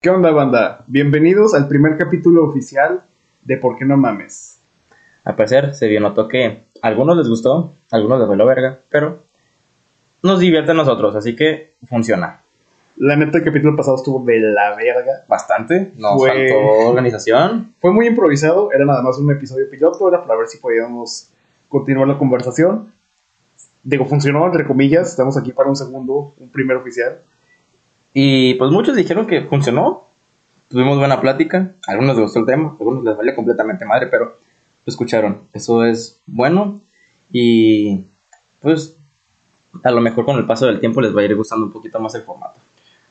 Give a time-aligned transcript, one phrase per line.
[0.00, 0.84] ¿Qué onda, banda?
[0.86, 3.02] Bienvenidos al primer capítulo oficial
[3.42, 4.60] de ¿Por qué no mames?
[5.24, 8.78] Al parecer se vio, notó que a algunos les gustó, a algunos les voló verga,
[8.88, 9.24] pero
[10.22, 12.42] nos divierte a nosotros, así que funciona.
[12.96, 15.24] La neta, el capítulo pasado estuvo de la verga.
[15.28, 17.74] Bastante, nos Fue- faltó organización.
[17.80, 21.30] Fue muy improvisado, era nada más un episodio piloto, era para ver si podíamos
[21.68, 22.92] continuar la conversación.
[23.82, 27.18] Digo, funcionó, entre comillas, estamos aquí para un segundo, un primer oficial.
[28.12, 30.04] Y pues muchos dijeron que funcionó.
[30.68, 31.72] Tuvimos buena plática.
[31.86, 34.34] A algunos les gustó el tema, a algunos les vale completamente madre, pero lo
[34.84, 35.42] escucharon.
[35.52, 36.80] Eso es bueno.
[37.32, 38.04] Y
[38.60, 38.96] pues
[39.82, 42.00] a lo mejor con el paso del tiempo les va a ir gustando un poquito
[42.00, 42.60] más el formato.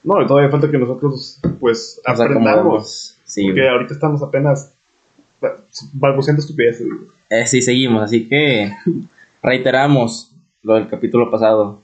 [0.04, 3.18] No, y todavía falta que nosotros, pues, Nos aprendamos.
[3.26, 3.74] Sí, porque güey.
[3.74, 4.74] ahorita estamos apenas
[5.94, 6.88] balbuceando estupideces.
[7.30, 8.04] Eh, sí, seguimos.
[8.04, 8.72] Así que
[9.44, 11.82] reiteramos lo del capítulo pasado.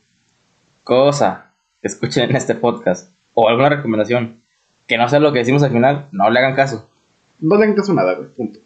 [0.83, 1.42] Cosa
[1.83, 4.41] escuchen en este podcast o alguna recomendación
[4.87, 6.89] que no sea lo que decimos al final, no le hagan caso.
[7.39, 8.59] No le hagan caso a nada, güey, punto.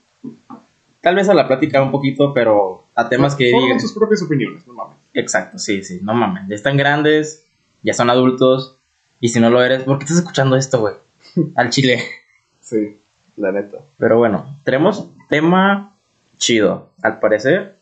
[1.01, 3.79] Tal vez a la plática un poquito, pero a temas que digan.
[3.79, 4.97] sus propias opiniones, no mames.
[5.13, 6.43] Exacto, sí, sí, no mames.
[6.49, 7.45] Ya están grandes,
[7.83, 8.77] ya son adultos.
[9.19, 10.95] Y si no lo eres, ¿por qué estás escuchando esto, güey?
[11.55, 12.03] Al chile.
[12.61, 12.97] Sí,
[13.35, 13.77] la neta.
[13.97, 15.95] Pero bueno, tenemos tema
[16.37, 16.89] chido.
[17.01, 17.77] Al parecer,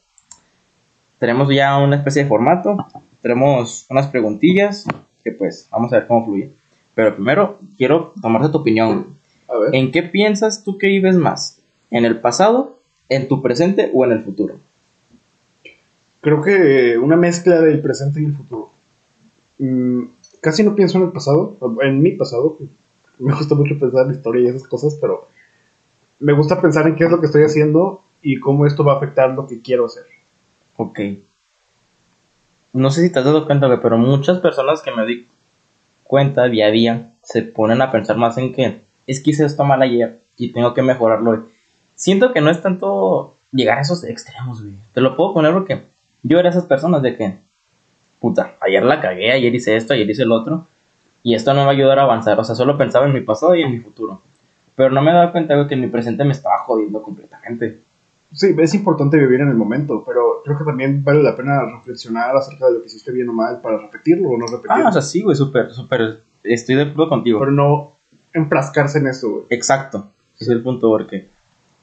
[1.19, 2.77] tenemos ya una especie de formato.
[3.21, 4.85] Tenemos unas preguntillas
[5.25, 6.51] que pues vamos a ver cómo fluye.
[6.93, 9.17] Pero primero quiero tomarte tu opinión.
[9.49, 9.75] A ver.
[9.75, 11.59] ¿En qué piensas tú que vives más?
[11.91, 12.77] ¿En el pasado,
[13.09, 14.55] en tu presente o en el futuro?
[16.21, 18.69] Creo que una mezcla del presente y el futuro.
[19.57, 20.03] Mm,
[20.41, 22.57] casi no pienso en el pasado, en mi pasado.
[23.17, 25.27] Me gusta mucho pensar en la historia y esas cosas, pero
[26.19, 28.97] me gusta pensar en qué es lo que estoy haciendo y cómo esto va a
[28.97, 30.05] afectar lo que quiero hacer.
[30.77, 30.99] Ok.
[32.75, 35.25] No sé si te has dado cuenta, güey, pero muchas personas que me di
[36.03, 39.63] cuenta día a día se ponen a pensar más en que es que hice esto
[39.63, 41.39] mal ayer y tengo que mejorarlo hoy.
[41.95, 44.75] Siento que no es tanto llegar a esos extremos, güey.
[44.93, 45.83] Te lo puedo poner porque
[46.21, 47.37] yo era esas personas de que,
[48.19, 50.67] puta, ayer la cagué, ayer hice esto, ayer hice el otro
[51.23, 52.37] y esto no me va a ayudar a avanzar.
[52.37, 54.21] O sea, solo pensaba en mi pasado y en mi futuro.
[54.75, 57.84] Pero no me daba cuenta, güey, que mi presente me estaba jodiendo completamente.
[58.31, 62.35] Sí, es importante vivir en el momento, pero creo que también vale la pena reflexionar
[62.35, 64.85] acerca de lo que hiciste bien o mal para repetirlo o no repetirlo.
[64.85, 67.39] Ah, o sea, sí, güey, súper, súper, estoy de acuerdo contigo.
[67.39, 67.97] pero no
[68.33, 69.43] enfrascarse en eso, güey.
[69.49, 71.29] Exacto, ese es el punto, porque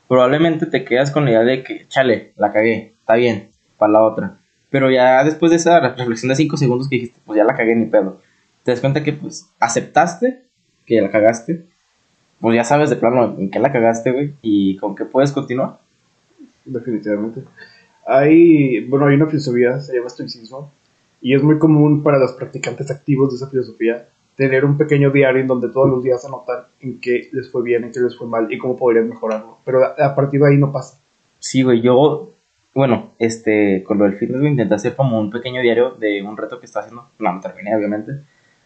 [0.08, 4.02] probablemente te quedas con la idea de que, chale, la cagué, está bien, para la
[4.02, 4.38] otra.
[4.68, 7.74] Pero ya después de esa reflexión de 5 segundos que dijiste, pues ya la cagué
[7.74, 8.20] ni pedo,
[8.62, 10.42] te das cuenta que pues aceptaste
[10.86, 11.64] que la cagaste,
[12.40, 15.78] pues ya sabes de plano en qué la cagaste, güey, y con qué puedes continuar.
[16.64, 17.42] Definitivamente.
[18.06, 20.70] Hay, bueno, hay una filosofía, se llama estoicismo,
[21.20, 25.40] y es muy común para los practicantes activos de esa filosofía tener un pequeño diario
[25.40, 28.26] en donde todos los días anotar en qué les fue bien, en qué les fue
[28.26, 29.58] mal y cómo podrían mejorarlo.
[29.64, 31.00] Pero a, partir de ahí no pasa.
[31.38, 32.32] Sí, güey, yo,
[32.74, 36.36] bueno, este, con lo del fitness, güey, intenté hacer como un pequeño diario de un
[36.36, 37.08] reto que estaba haciendo.
[37.18, 38.12] No, no terminé, obviamente.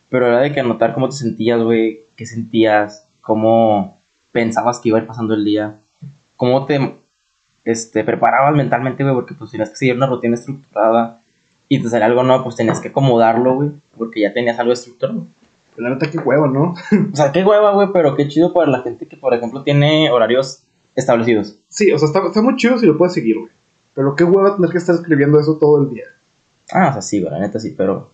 [0.09, 4.99] Pero era de que anotar cómo te sentías, güey, qué sentías, cómo pensabas que iba
[4.99, 5.81] a ir pasando el día,
[6.37, 6.79] cómo te,
[7.67, 11.21] este, preparabas mentalmente, güey, porque pues tenías que seguir una rutina estructurada
[11.69, 15.27] y te salía algo nuevo, pues tenías que acomodarlo, güey, porque ya tenías algo estructurado.
[15.77, 16.75] La neta, qué huevo, ¿no?
[17.13, 20.11] O sea, qué hueva, güey, pero qué chido para la gente que, por ejemplo, tiene
[20.11, 20.63] horarios
[20.95, 21.59] establecidos.
[21.69, 23.51] Sí, o sea, está, está muy chido si lo puedes seguir, güey.
[23.95, 26.05] Pero qué hueva tener que estar escribiendo eso todo el día.
[26.71, 28.11] Ah, o sea, sí, güey, la neta sí, pero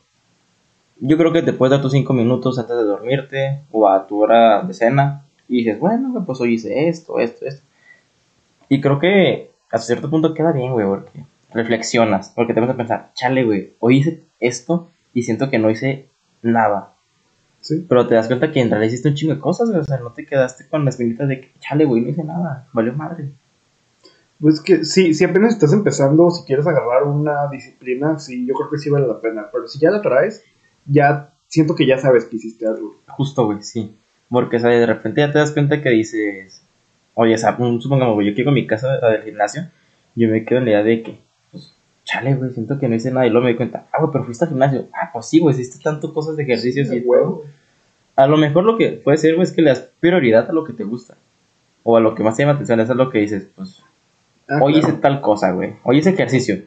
[0.98, 4.22] yo creo que te puedes dar tus cinco minutos antes de dormirte o a tu
[4.22, 7.62] hora de cena y dices, bueno, pues hoy hice esto, esto, esto.
[8.72, 12.77] Y creo que hasta cierto punto queda bien, güey, porque reflexionas, porque te vas a
[12.78, 16.09] pensar, chale, güey, hoy hice esto y siento que no hice
[16.41, 16.94] nada.
[17.60, 17.84] Sí.
[17.87, 19.99] Pero te das cuenta que en realidad hiciste un chingo de cosas, güey, o sea,
[19.99, 23.28] no te quedaste con las vinitas de que, chale, güey, no hice nada, valió madre.
[24.41, 28.71] Pues que sí, si apenas estás empezando, si quieres agarrar una disciplina, sí, yo creo
[28.71, 29.50] que sí vale la pena.
[29.53, 30.44] Pero si ya la traes,
[30.87, 32.97] ya siento que ya sabes que hiciste algo.
[33.09, 33.94] Justo, güey, sí.
[34.31, 36.61] Porque, o sea, de repente ya te das cuenta que dices,
[37.14, 39.64] oye, o sea, mm, supongamos, güey, yo quiero mi casa la del gimnasio,
[40.14, 41.18] yo me quedo en la idea de que,
[41.50, 41.74] pues,
[42.04, 43.26] chale, güey, siento que no hice nada.
[43.26, 44.86] Y luego me di cuenta, ah, güey, pero fuiste al gimnasio.
[44.92, 47.44] Ah, pues sí, güey, hiciste tanto cosas de ejercicios y De huevo.
[48.16, 50.64] A lo mejor lo que puede ser, güey, es que le das prioridad a lo
[50.64, 51.14] que te gusta.
[51.84, 53.82] O a lo que más te llama atención, eso es lo que dices, pues,
[54.48, 54.88] Ah, hoy claro.
[54.88, 55.74] hice tal cosa, güey.
[55.84, 56.58] Hoy hice ejercicio.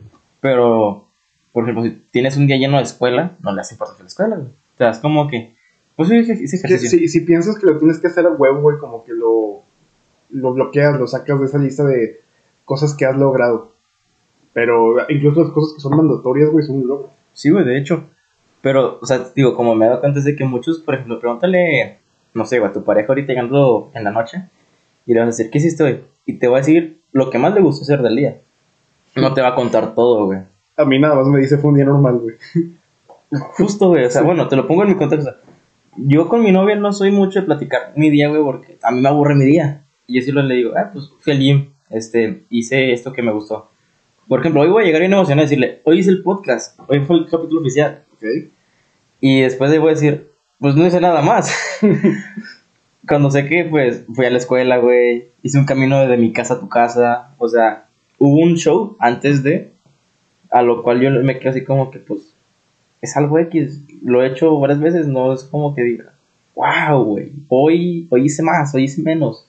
[0.42, 1.06] Pero,
[1.52, 4.08] por ejemplo, si tienes un día lleno de escuela, no le hace importancia a la
[4.08, 4.50] escuela, güey.
[4.78, 5.54] Te das como que,
[5.96, 7.00] pues hoy hice Es que ejercicio.
[7.00, 9.55] si, si piensas que lo tienes que hacer a huevo, güey, como que lo,
[10.30, 12.22] lo bloqueas, lo sacas de esa lista de
[12.66, 13.74] cosas que has logrado.
[14.54, 17.10] Pero incluso las cosas que son mandatorias, güey, son un logro.
[17.34, 18.06] Sí, güey, de hecho.
[18.62, 21.20] Pero, o sea, digo, como me he dado cuenta es de que muchos, por ejemplo,
[21.20, 22.00] pregúntale
[22.36, 24.44] no sé, güey, a tu pareja ahorita llegando en la noche
[25.06, 26.04] y le vas a decir, ¿qué hiciste hoy?
[26.26, 28.42] Y te va a decir lo que más le gustó hacer del día.
[29.16, 30.40] No te va a contar todo, güey.
[30.76, 32.36] A mí nada más me dice fue un día normal, güey.
[33.58, 34.04] Justo, güey.
[34.04, 35.34] O sea, bueno, te lo pongo en mi contexto.
[35.96, 39.00] Yo con mi novia no soy mucho de platicar mi día, güey, porque a mí
[39.00, 39.85] me aburre mi día.
[40.08, 43.22] Y yo sí lo le digo, ah, pues fui al gym, este, hice esto que
[43.22, 43.70] me gustó.
[44.28, 47.00] Por ejemplo, hoy voy a llegar bien emocionado a decirle, hoy hice el podcast, hoy
[47.02, 48.04] fue el capítulo oficial.
[48.14, 48.24] Ok.
[49.22, 50.28] Y después le voy a decir,
[50.60, 51.54] pues no hice nada más.
[53.08, 56.56] Cuando sé que, pues, fui a la escuela, güey, hice un camino de mi casa
[56.56, 57.86] a tu casa, o sea,
[58.18, 59.72] hubo un show antes de,
[60.50, 62.34] a lo cual yo me quedo así como que, pues,
[63.02, 66.14] es algo X, lo he hecho varias veces, no es como que diga,
[66.56, 69.48] wow, güey, hoy, hoy hice más, hoy hice menos.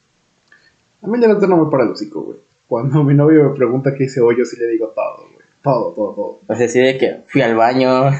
[1.06, 2.38] A mí la neta no me para el hocico, güey.
[2.66, 5.46] Cuando mi novio me pregunta qué hice hoy, yo sí le digo todo, güey.
[5.62, 6.40] Todo, todo, todo.
[6.48, 8.10] O sea, así de que fui al baño,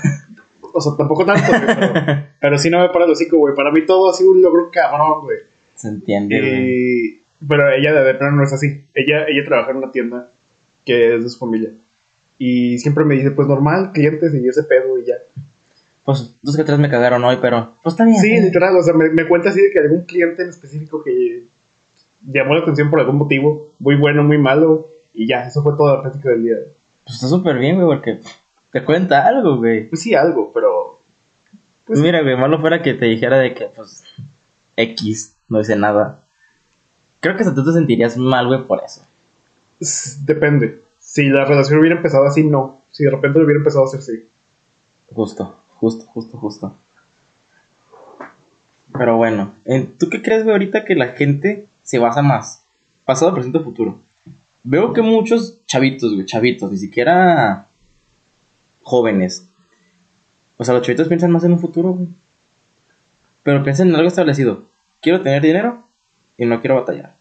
[0.72, 3.54] O sea, tampoco tanto, güey, pero, pero sí no me para el hocico, güey.
[3.54, 5.38] Para mí todo ha sido un logro cabrón, güey.
[5.74, 7.10] se entiende, güey.
[7.10, 7.20] Y...
[7.48, 8.84] Pero ella de plano no es así.
[8.94, 10.30] Ella, ella trabaja en una tienda
[10.84, 11.70] que es de su familia.
[12.38, 15.16] Y siempre me dice, pues normal, clientes y ese pedo y ya.
[16.04, 18.18] Pues dos que tres me cagaron hoy, pero pues está bien.
[18.18, 21.44] Sí, literal, o sea, me, me cuenta así de que algún cliente en específico que
[22.22, 25.96] llamó la atención por algún motivo, muy bueno, muy malo, y ya, eso fue toda
[25.96, 26.56] la plática del día.
[27.04, 28.20] Pues está súper bien, güey, porque
[28.72, 29.88] te cuenta algo, güey.
[29.88, 31.00] Pues sí, algo, pero
[31.86, 34.04] Pues- Mira, güey, malo fuera que te dijera de que, pues,
[34.76, 36.24] X, no dice nada.
[37.20, 39.02] Creo que hasta tú te sentirías mal, güey, por eso.
[40.24, 40.80] depende.
[40.98, 42.80] Si la relación hubiera empezado así, no.
[42.90, 44.26] Si de repente lo hubiera empezado a hacer, sí.
[45.14, 46.74] Justo, justo, justo, justo.
[48.96, 52.64] Pero bueno, ¿en- ¿tú qué crees, güey, ahorita que la gente se basa más?
[53.04, 54.00] Pasado, presente, futuro.
[54.64, 57.68] Veo que muchos chavitos, güey, chavitos, ni siquiera
[58.82, 59.48] jóvenes.
[60.56, 62.08] O sea, los chavitos piensan más en un futuro, güey.
[63.44, 64.64] Pero piensan en algo establecido.
[65.00, 65.84] Quiero tener dinero
[66.36, 67.16] y no quiero batallar.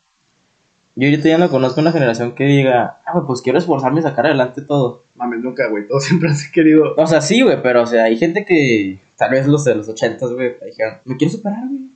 [0.96, 4.26] Yo ahorita ya no conozco una generación que diga, ah, pues quiero esforzarme y sacar
[4.26, 5.04] adelante todo.
[5.14, 5.88] Mames, nunca, güey.
[5.88, 6.96] Todos siempre han querido.
[6.98, 9.88] O sea, sí, güey, pero o sea, hay gente que tal vez los de los
[9.88, 11.95] ochentas, güey, dijeron, me quiero superar, güey.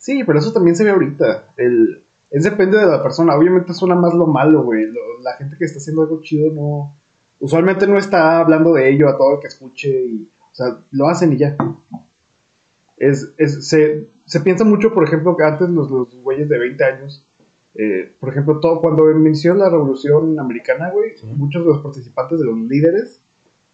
[0.00, 1.52] Sí, pero eso también se ve ahorita.
[1.56, 2.02] El...
[2.32, 3.36] Es depende de la persona.
[3.36, 4.86] Obviamente suena más lo malo, güey.
[4.86, 6.94] Lo- La gente que está haciendo algo chido no.
[7.38, 10.28] Usualmente no está hablando de ello a todo el que escuche y.
[10.52, 11.56] O sea, lo hacen y ya.
[12.96, 16.84] Es, es, se, se piensa mucho, por ejemplo, que antes los, los güeyes de 20
[16.84, 17.26] años.
[17.74, 21.26] eh, por ejemplo, todo cuando inició la revolución americana, güey, Sí.
[21.36, 23.20] muchos de los participantes de los líderes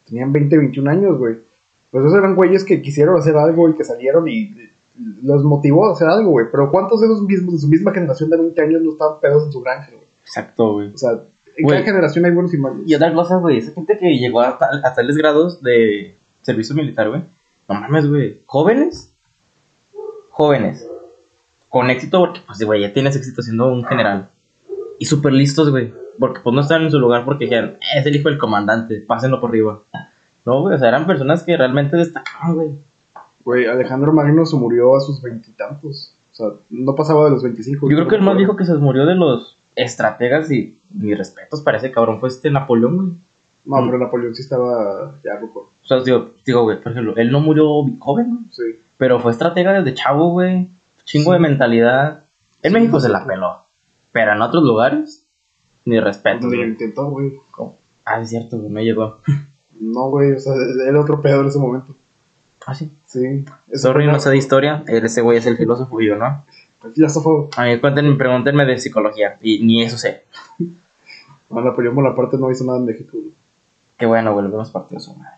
[0.06, 1.36] tenían 20, 21 años, güey.
[1.90, 4.54] Pues esos eran güeyes que quisieron hacer algo y que salieron y
[5.22, 6.46] los motivó a hacer algo, güey.
[6.50, 9.44] Pero ¿cuántos de esos mismos, de su misma generación de 20 años no estaban pedos
[9.46, 10.04] en su granja, güey?
[10.22, 10.92] Exacto, güey.
[10.92, 11.76] O sea, en Güey.
[11.78, 12.78] cada generación hay buenos y malos.
[12.86, 17.08] Y otra cosa, güey, esa gente que llegó a, a tales grados de servicio militar,
[17.08, 17.22] güey.
[17.68, 18.42] No mames, güey.
[18.46, 19.14] ¿Jóvenes?
[20.30, 20.86] Jóvenes.
[21.68, 24.30] Con éxito porque, pues, güey, ya tienes éxito siendo un general.
[24.98, 25.92] Y súper listos, güey.
[26.18, 29.00] Porque, pues, no están en su lugar porque dijeron, "Eh, es el hijo del comandante,
[29.00, 29.82] pásenlo por arriba.
[30.44, 32.70] No, güey, o sea, eran personas que realmente destacaban, güey.
[33.46, 36.14] Güey, Alejandro Magno se murió a sus veintitantos.
[36.32, 37.88] O sea, no pasaba de los 25.
[37.88, 41.62] Yo creo que el más viejo que se murió de los estrategas y mis respetos
[41.62, 43.10] para ese cabrón fue este Napoleón, güey.
[43.64, 45.70] No, pero Napoleón sí estaba ya ruco.
[45.82, 47.66] O sea, digo, digo, güey, por ejemplo, él no murió
[48.00, 48.40] joven, güey.
[48.50, 48.80] Sí.
[48.98, 50.68] Pero fue estratega desde chavo, güey.
[51.04, 51.34] Chingo Sí.
[51.34, 52.24] de mentalidad.
[52.62, 53.58] En Sí, México se la peló.
[54.10, 55.24] Pero en otros lugares,
[55.84, 56.48] ni respeto.
[56.48, 56.68] Lo güey.
[56.70, 57.32] intentó, güey.
[58.04, 59.18] Ah, es cierto, güey, no llegó.
[59.78, 60.52] No, güey, o sea,
[60.88, 61.94] era otro pedo en ese momento.
[62.66, 62.90] Ah, sí.
[63.06, 63.44] Sí.
[63.72, 64.82] Sorry, no sé de historia.
[64.88, 66.24] Ese güey es el filósofo y yo, ¿no?
[66.26, 66.44] una-
[66.92, 67.48] Filósofo.
[67.56, 69.38] A mí cuéntenme, pregúntenme de psicología.
[69.40, 70.24] Y ni eso sé.
[71.48, 73.16] No, Napoleón Bonaparte no hizo nada en México.
[73.96, 75.36] Qué bueno, güey, lo hubiéramos partido su madre.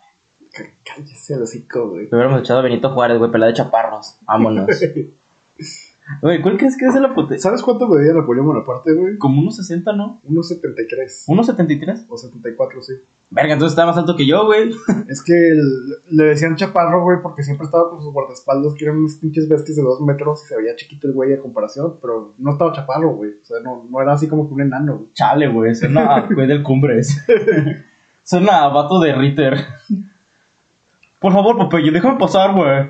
[0.54, 0.64] Cá-
[0.96, 2.08] Cállese el hocico, güey.
[2.10, 4.16] Lo hubiéramos echado a Benito Juárez, güey, pelada de chaparros.
[4.22, 4.66] Vámonos.
[6.22, 7.38] Güey, ¿cuál crees que es la potencia?
[7.42, 9.18] ¿Sabes cuánto medía Napoleón Bonaparte, güey?
[9.18, 10.20] Como unos 60, ¿no?
[10.24, 11.24] 1.73.
[11.28, 12.06] ¿Unos 73?
[12.08, 12.94] O 74, sí.
[13.30, 14.70] Verga, entonces está más alto que yo, güey.
[15.08, 18.98] Es que el- le decían chaparro, güey, porque siempre estaba con sus guardaespaldas, que eran
[18.98, 22.34] unas pinches bestias de dos metros y se veía chiquito el güey a comparación, pero
[22.38, 23.32] no estaba chaparro, güey.
[23.42, 25.12] O sea, no, no era así como que un enano, güey.
[25.12, 27.22] Chale, güey, suena a güey del Cumbres.
[28.22, 29.58] suena a vato de Ritter.
[31.20, 32.88] Por favor, Popeye, déjame pasar, güey.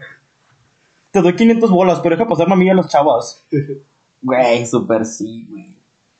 [1.10, 3.42] Te doy 500 bolas, pero deja pasarme a mí y a las chavas.
[4.20, 5.76] Güey, súper sí, güey.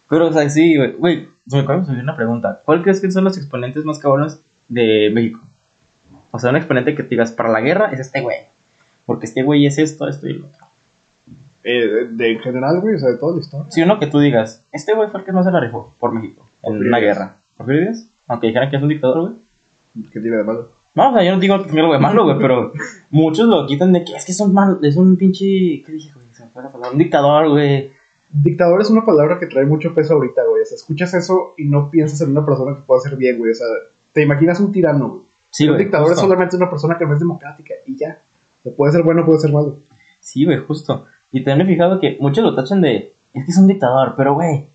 [0.09, 0.93] Pero, o sea, sí, güey.
[0.93, 2.63] Güey, se me acaba de una pregunta.
[2.65, 5.41] ¿Cuál crees que son los exponentes más cabrones de México?
[6.31, 8.37] O sea, un exponente que te digas, para la guerra es este güey.
[9.05, 10.67] Porque este güey es esto, esto y lo otro.
[11.65, 13.71] Eh, de, de en general, güey, o sea, de toda la historia.
[13.71, 16.13] Si uno que tú digas, este güey fue el que más se la rifó por
[16.13, 17.39] México en una guerra.
[17.57, 18.09] ¿Porfirio Díaz?
[18.29, 19.33] Aunque dijeran que es un dictador, güey.
[20.13, 20.71] ¿Qué tiene de malo?
[20.95, 22.73] No, o sea, yo no digo que algo de malo, güey, pero
[23.11, 26.27] muchos lo quitan de que es que son malos, es un pinche, ¿qué dije, güey?
[26.33, 27.93] Se me fue la palabra, un dictador, güey.
[28.31, 30.63] Dictador es una palabra que trae mucho peso ahorita, güey.
[30.63, 33.53] O sea, escuchas eso y no piensas en una persona que pueda hacer bien, güey.
[33.53, 33.67] O sea,
[34.13, 35.23] te imaginas un tirano, güey.
[35.51, 35.85] Sí, un güey.
[35.85, 38.21] dictador es solamente una persona que no es democrática y ya.
[38.61, 39.79] O sea, puede ser bueno, puede ser malo.
[40.21, 41.07] Sí, güey, justo.
[41.31, 44.15] Y también me he fijado que muchos lo tachan de, es que es un dictador,
[44.17, 44.69] pero, güey,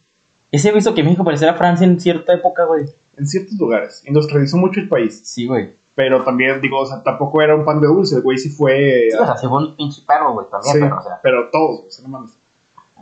[0.51, 2.85] ese visto que México pareciera Francia en cierta época, güey.
[3.17, 4.03] En ciertos lugares.
[4.05, 5.21] Industrializó mucho el país.
[5.25, 5.73] Sí, güey.
[5.95, 8.15] Pero también, digo, o sea, tampoco era un pan de dulce.
[8.15, 9.09] El güey sí fue.
[9.11, 11.49] Sí, o sea, se fue un pinche perro, güey, también, sí, pero, o sea, pero
[11.51, 12.37] todos, o sea, no mames.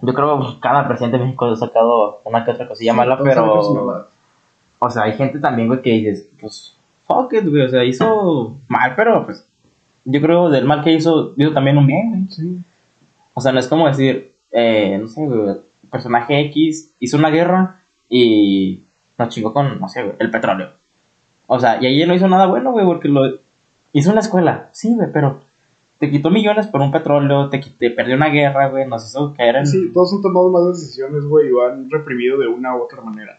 [0.01, 3.21] yo creo que cada presidente de México ha sacado una que otra cosilla mala, es
[3.21, 4.07] una pero,
[4.79, 6.75] o sea, hay gente también, güey, que dices, pues,
[7.07, 9.48] fuck it, güey, o sea, hizo mal, pero, pues,
[10.03, 12.27] yo creo del mal que hizo, hizo también un bien, güey.
[12.29, 12.60] Sí.
[13.33, 15.55] O sea, no es como decir, eh, no sé, güey,
[15.89, 18.83] personaje X hizo una guerra y
[19.17, 20.80] nos chingó con, no sé, güey, el petróleo.
[21.48, 23.39] O sea, y ahí él no hizo nada bueno, güey, porque lo
[23.93, 24.69] hizo una escuela.
[24.71, 25.41] Sí, güey, pero
[26.00, 29.57] te quitó millones por un petróleo, te, te perdió una guerra, güey, nos hizo caer
[29.57, 29.67] en...
[29.67, 33.01] Sí, todos han tomado malas decisiones, güey, y lo han reprimido de una u otra
[33.01, 33.38] manera.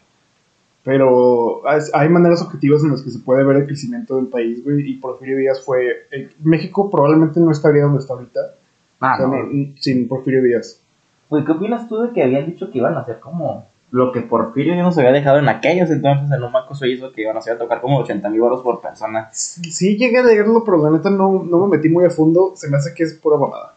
[0.85, 1.63] Pero
[1.95, 4.95] hay maneras objetivas en las que se puede ver el crecimiento del país, güey, y
[4.95, 6.07] Porfirio Díaz fue...
[6.11, 8.41] eh, México probablemente no estaría donde está ahorita
[9.03, 10.81] Ah, o sea, no, sin Porfirio Díaz.
[11.29, 14.23] Güey, ¿qué opinas tú de que habían dicho que iban a hacer como lo que
[14.23, 17.39] Porfirio ya nos había dejado en aquellos entonces en un banco suizo que iban a
[17.39, 19.29] hacer a tocar como 80 mil baros por persona?
[19.33, 22.53] Sí llegué a leerlo, pero la neta no, no me metí muy a fondo.
[22.57, 23.75] Se me hace que es pura mamada.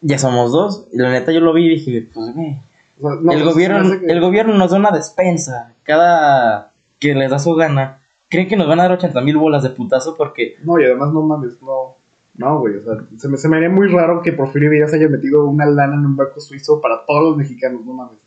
[0.00, 2.60] Ya somos dos, y la neta yo lo vi y dije, pues, güey,
[2.98, 7.30] O sea, no, el, gobierno, que- el gobierno nos da una despensa cada que les
[7.30, 8.00] da su gana.
[8.28, 10.14] ¿Creen que nos van a dar 80 mil bolas de putazo?
[10.14, 11.96] Porque, No, y además no mames, no.
[12.34, 15.08] No, güey, o sea, se me, se me haría muy raro que Porfirio Díaz haya
[15.08, 18.18] metido una lana en un banco suizo para todos los mexicanos, no mames.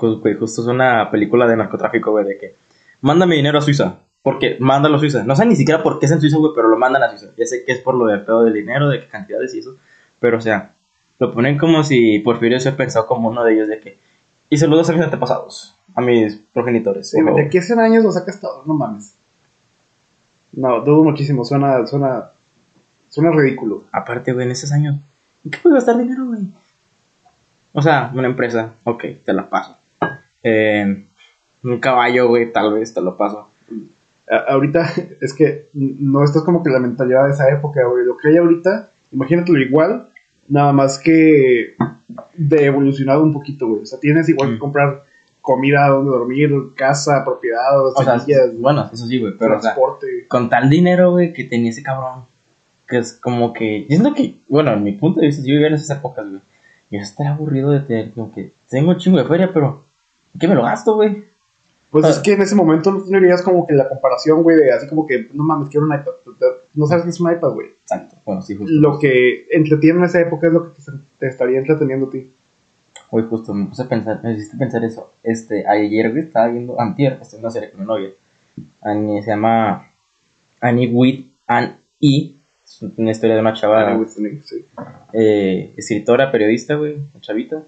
[0.00, 2.54] Güey, justo es una película de narcotráfico, güey, de que
[3.00, 4.00] mándame dinero a Suiza.
[4.22, 5.22] Porque mándalo a Suiza.
[5.24, 7.34] No sé ni siquiera por qué es en Suiza, güey, pero lo mandan a Suiza.
[7.36, 9.76] Ya sé que es por lo del pedo del dinero, de qué cantidades y eso.
[10.18, 10.74] Pero, o sea,
[11.18, 13.98] lo ponen como si Porfirio se pensado como uno de ellos, de que.
[14.48, 17.10] Y saludos a mis antepasados, a mis progenitores.
[17.10, 19.14] Sí, de aquí a 100 años lo sacas todo, no mames.
[20.52, 22.30] No, dudo muchísimo, suena, suena,
[23.08, 23.84] suena ridículo.
[23.90, 24.96] Aparte, güey, en esos años,
[25.44, 26.42] ¿en qué puedes gastar dinero, güey?
[27.76, 29.76] O sea, una empresa, ok, te la paso.
[30.42, 31.04] Eh,
[31.64, 33.48] un caballo, güey, tal vez te lo paso.
[34.30, 34.86] A- ahorita
[35.20, 38.04] es que no estás como que la mentalidad de esa época, güey.
[38.06, 40.08] Lo que hay ahorita, imagínatelo igual,
[40.48, 41.74] nada más que
[42.34, 43.82] de evolucionado un poquito, güey.
[43.82, 44.60] O sea, tienes igual que Mm.
[44.60, 45.02] comprar
[45.40, 49.74] comida donde dormir, casa, propiedad, O sea, semillas, bueno, eso sí, güey, pero o sea,
[49.74, 50.06] transporte.
[50.28, 52.24] con tal dinero, güey, que tenía ese cabrón,
[52.88, 55.66] que es como que, yo siento que, bueno, en mi punto de vista, yo vivía
[55.68, 56.40] en esas épocas, güey,
[56.96, 59.84] yo estaría aburrido de tener, como que, tengo un chingo de feria, pero,
[60.34, 61.24] ¿en qué me lo gasto, güey?
[61.90, 62.10] Pues Ah.
[62.10, 65.06] es que en ese momento no tendrías como que la comparación, güey, de así como
[65.06, 66.12] que, no mames, quiero un iPad.
[66.74, 67.68] No sabes qué es un iPad, güey.
[67.82, 68.72] Exacto, bueno, sí, justo.
[68.74, 70.80] Lo que entretiene en esa época es lo que
[71.20, 72.32] te, estaría entreteniendo a ti.
[73.10, 75.12] Güey, justo, me puse a pensar, me hiciste pensar eso.
[75.22, 78.10] Este, ayer, güey, estaba viendo, antier, estoy en una serie con mi novia.
[78.82, 79.90] Annie, se llama
[80.60, 82.34] Annie With An E.
[82.96, 84.64] Una historia de una chava, Sí.
[85.12, 87.62] eh, escritora, periodista, güey, una chavita.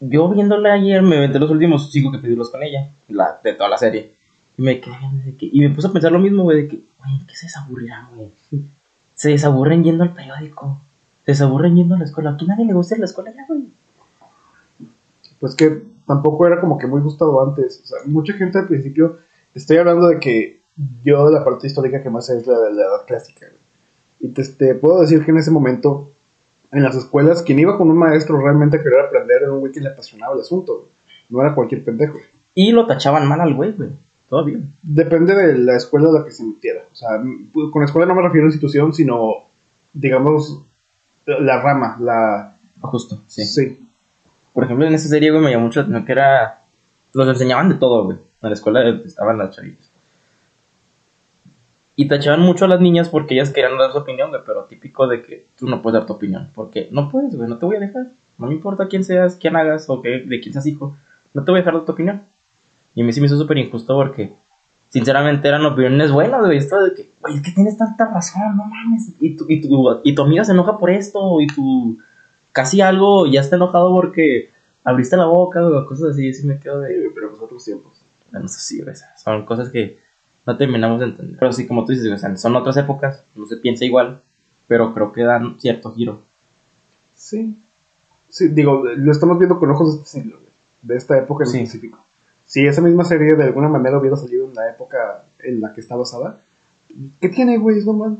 [0.00, 3.78] Yo viéndola ayer, me metí los últimos cinco capítulos con ella, la, de toda la
[3.78, 4.12] serie.
[4.58, 4.94] Y me quedé
[5.38, 8.08] que, y me puse a pensar lo mismo, güey, de que, güey, ¿qué se desaburrirán,
[8.14, 8.30] güey?
[9.14, 10.80] Se desaburren yendo al periódico.
[11.24, 12.30] Se desaburren yendo a la escuela.
[12.30, 13.62] Aquí nadie le gusta a la escuela ya, güey.
[15.40, 17.80] Pues que tampoco era como que muy gustado antes.
[17.84, 19.18] O sea, mucha gente al principio,
[19.54, 20.60] estoy hablando de que
[21.02, 23.46] yo la parte histórica que más es la de la edad clásica.
[23.46, 23.65] güey.
[24.26, 26.10] Y te, te puedo decir que en ese momento,
[26.72, 29.72] en las escuelas, quien iba con un maestro realmente a querer aprender era un güey
[29.72, 30.74] que le apasionaba el asunto.
[30.74, 30.88] güey.
[31.28, 32.18] No era cualquier pendejo.
[32.54, 33.90] Y lo tachaban mal al güey, güey.
[34.28, 34.58] Todavía.
[34.82, 36.82] Depende de la escuela a la que se metiera.
[36.92, 39.44] O sea, m- con escuela no me refiero a institución, sino,
[39.92, 40.64] digamos,
[41.26, 42.58] la rama, la...
[42.80, 43.44] Justo, sí.
[43.44, 43.86] sí.
[44.52, 46.62] Por ejemplo, en esa serie, güey, me llamó mucho la atención que era.
[47.12, 48.16] Los enseñaban de todo, güey.
[48.42, 49.90] En la escuela estaban las chavillas.
[51.98, 54.42] Y tachaban mucho a las niñas porque ellas querían dar su opinión, güey.
[54.44, 56.50] Pero típico de que tú no puedes dar tu opinión.
[56.54, 57.48] Porque no puedes, güey.
[57.48, 58.08] No te voy a dejar.
[58.36, 60.94] No me importa quién seas, quién hagas o qué, de quién seas hijo.
[61.32, 62.24] No te voy a dejar dar tu opinión.
[62.94, 64.34] Y a mí sí me hizo súper injusto porque,
[64.90, 66.58] sinceramente, eran opiniones buenas, güey.
[66.58, 69.14] Esto de que, güey, es que tienes tanta razón, no mames.
[69.18, 71.40] Y tu, y, tu, y tu amiga se enoja por esto.
[71.40, 71.98] Y tu
[72.52, 74.50] casi algo ya está enojado porque
[74.84, 76.28] abriste la boca o cosas así.
[76.28, 77.10] Y sí me quedo de.
[77.14, 78.02] Pero pues otros tiempos.
[78.30, 79.98] Bueno, eso sí, güey, o sea, son cosas que
[80.46, 81.36] no terminamos de entender.
[81.38, 84.20] Pero sí, como tú dices, o sea, son otras épocas, no se piensa igual,
[84.68, 86.22] pero creo que dan cierto giro.
[87.14, 87.56] Sí.
[88.28, 90.38] Sí, digo, lo estamos viendo con ojos de este siglo,
[90.82, 91.58] de esta época en Sí.
[91.58, 91.98] específico.
[92.48, 95.80] si esa misma serie de alguna manera hubiera salido en la época en la que
[95.80, 96.38] está basada,
[97.20, 97.78] ¿qué tiene, güey?
[97.78, 98.18] Es normal.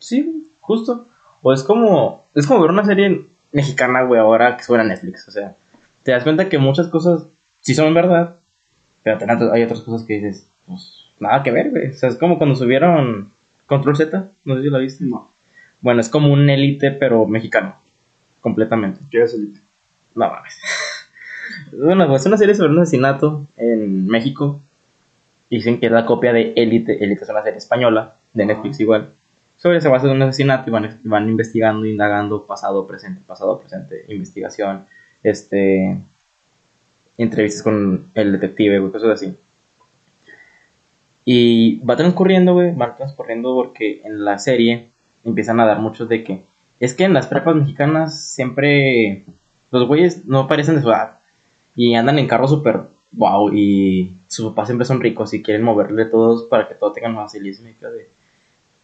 [0.00, 1.06] Sí, justo.
[1.42, 5.28] O es como, es como ver una serie mexicana, güey, ahora que suena Netflix.
[5.28, 5.54] O sea,
[6.02, 7.26] te das cuenta que muchas cosas
[7.60, 8.36] sí son verdad,
[9.04, 9.18] pero
[9.52, 11.90] hay otras cosas que dices, pues, nada que ver, güey.
[11.90, 13.32] O sea, es como cuando subieron
[13.66, 15.04] Control Z, no sé si lo viste.
[15.04, 15.30] No.
[15.80, 17.76] Bueno, es como un élite, pero mexicano.
[18.40, 19.00] Completamente.
[19.10, 19.60] ¿Qué es Elite?
[20.14, 20.58] No mames.
[21.70, 24.60] Bueno, pues es una serie sobre un asesinato en México.
[25.50, 27.04] Dicen que es la copia de Élite.
[27.04, 29.10] Élite es una serie española, de Netflix igual.
[29.56, 34.04] Sobre se basa en un asesinato y van, van investigando, indagando, pasado, presente, pasado, presente,
[34.08, 34.86] investigación,
[35.22, 35.98] este,
[37.18, 39.36] entrevistas con el detective, güey, cosas así.
[41.24, 44.88] Y va transcurriendo, güey, va transcurriendo porque en la serie
[45.24, 46.42] empiezan a dar muchos de que
[46.80, 49.24] es que en las prepas mexicanas siempre
[49.70, 51.20] los güeyes no parecen de su edad
[51.76, 52.80] y andan en carros súper
[53.12, 57.14] wow y sus papás siempre son ricos y quieren moverle todos para que todo tengan
[57.14, 58.08] facilismo y de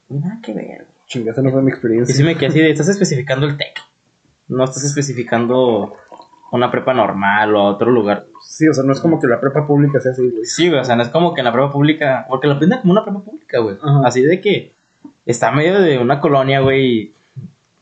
[0.08, 0.64] "Güey, nada que ver.
[0.66, 0.86] güey".
[1.08, 2.14] Chinga, esa no fue mi Y experiencia.
[2.14, 3.80] sí me quedé así de, estás especificando el TEC.
[4.46, 5.92] No estás especificando
[6.52, 8.26] una prepa normal o otro lugar.
[8.58, 10.44] Sí, o sea, no es como que la prepa pública sea así, güey.
[10.44, 12.80] Sí, güey, o sea, no es como que en la prepa pública, porque lo pintan
[12.80, 13.76] como una prepa pública, güey.
[13.80, 14.00] Ajá.
[14.04, 14.72] Así de que
[15.24, 17.12] está en medio de una colonia, güey.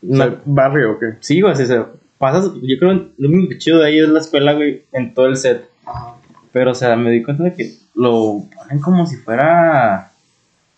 [0.07, 1.13] O sea, barrio o qué.
[1.19, 1.87] Sí, güey, o sea,
[2.19, 5.25] pasas, yo creo, lo único que chido de ahí es la escuela, güey, en todo
[5.25, 5.67] el set.
[6.51, 10.11] Pero, o sea, me di cuenta de que lo ponen como si fuera,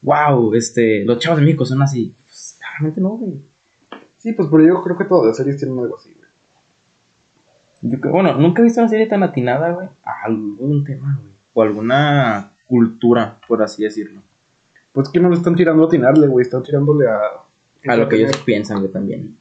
[0.02, 2.16] wow, este, los chavos de México son así.
[2.26, 3.34] Pues, realmente no, güey.
[4.18, 6.16] Sí, pues pero yo creo que todas las series tienen algo así.
[7.82, 11.34] Yo bueno, nunca he visto una serie tan atinada, güey, a algún tema, güey.
[11.54, 14.22] O alguna cultura, por así decirlo.
[14.92, 16.44] Pues que no le están tirando a atinarle, güey.
[16.44, 17.20] Están tirándole a.
[17.88, 19.38] A lo que ellos piensan, güey, también.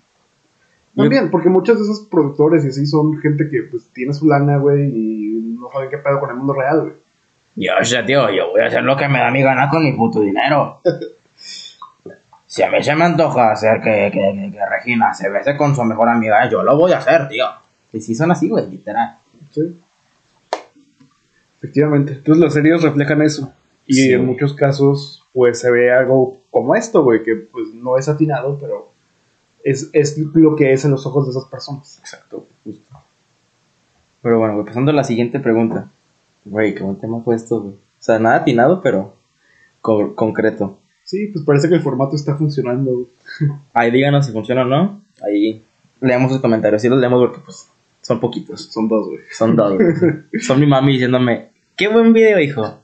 [0.94, 4.56] También, porque muchos de esos productores y así son gente que pues tiene su lana,
[4.58, 6.92] güey, y no saben qué pedo con el mundo real, güey.
[7.56, 9.82] Yo, o sea, tío, yo voy a hacer lo que me da mi gana con
[9.84, 10.80] mi puto dinero.
[12.50, 15.76] Si a mí se me antoja hacer que, que, que- que Regina se bese con
[15.76, 17.44] su mejor amiga, yo lo voy a hacer, tío.
[17.92, 19.18] Y sí son así, güey, literal.
[19.50, 19.74] Sí.
[21.58, 22.12] Efectivamente.
[22.14, 23.52] Entonces las series reflejan eso.
[23.86, 27.96] Y Sí, en muchos casos, pues se ve algo como esto, güey, que pues no
[27.96, 28.92] es atinado, pero
[29.64, 31.98] es, es lo que es en los ojos de esas personas.
[32.00, 32.86] Exacto, justo.
[34.22, 35.88] Pero bueno, güey, pasando a la siguiente pregunta.
[36.44, 37.74] Güey, qué buen tema fue esto, güey.
[37.74, 39.16] O sea, nada atinado, pero
[39.80, 40.78] co- concreto.
[41.04, 42.90] Sí, pues parece que el formato está funcionando.
[42.92, 43.06] güey.
[43.72, 45.00] Ahí díganos si funciona o no.
[45.22, 45.62] Ahí
[46.00, 46.82] leemos sus comentarios.
[46.82, 47.68] Sí los leemos porque, pues,
[48.08, 48.62] son poquitos.
[48.72, 49.20] Son dos, güey.
[49.30, 49.74] Son dos.
[49.74, 49.94] güey.
[50.40, 52.80] Son mi mami diciéndome, qué buen video, hijo.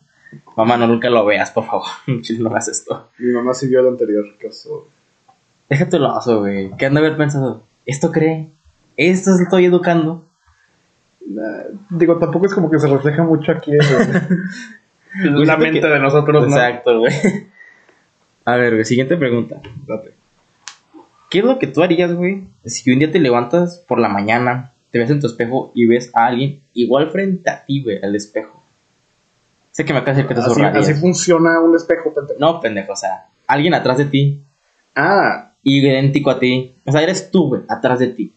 [0.57, 1.87] Mamá, no nunca lo veas, por favor.
[2.39, 3.09] No hagas esto.
[3.19, 4.87] Mi mamá sí vio el anterior caso.
[5.69, 6.71] Déjate lo oso, güey.
[6.77, 7.65] ¿Qué han de haber pensado?
[7.87, 8.51] ¿Esto cree?
[8.97, 10.25] ¿Esto estoy educando?
[11.27, 13.79] Nah, digo, tampoco es como que se refleja mucho aquí Güey,
[15.25, 16.55] la siento mente que- de nosotros, ¿no?
[16.55, 17.13] Exacto, güey.
[18.45, 19.61] A ver, güey, siguiente pregunta.
[19.87, 20.13] Date.
[21.31, 22.45] ¿Qué es lo que tú harías, güey?
[22.67, 26.13] Si un día te levantas por la mañana, te ves en tu espejo y ves
[26.15, 28.63] a alguien igual frente a ti, güey, al espejo.
[29.73, 32.39] Sé que me acaba de decir que te Así, así funciona un espejo, pendejo.
[32.39, 34.41] No, pendejo, o sea, alguien atrás de ti,
[34.95, 36.77] Ah, idéntico a ti.
[36.85, 38.33] O sea, eres tú, güey, atrás de ti.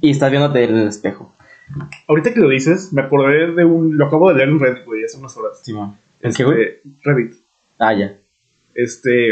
[0.00, 1.32] Y estás viéndote en el espejo.
[2.08, 3.96] ahorita que lo dices, me acordé de un.
[3.96, 5.60] Lo acabo de leer en Reddit, güey, hace unas horas.
[5.62, 5.96] Simón.
[6.22, 6.68] ¿En Este, qué, güey?
[7.04, 7.34] Reddit.
[7.78, 8.16] Ah, ya.
[8.74, 9.28] Este.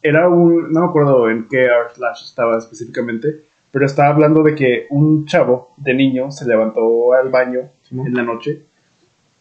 [0.00, 0.72] Era un.
[0.72, 3.42] No me acuerdo en qué art slash estaba específicamente.
[3.74, 8.22] Pero estaba hablando de que un chavo de niño se levantó al baño en la
[8.22, 8.62] noche.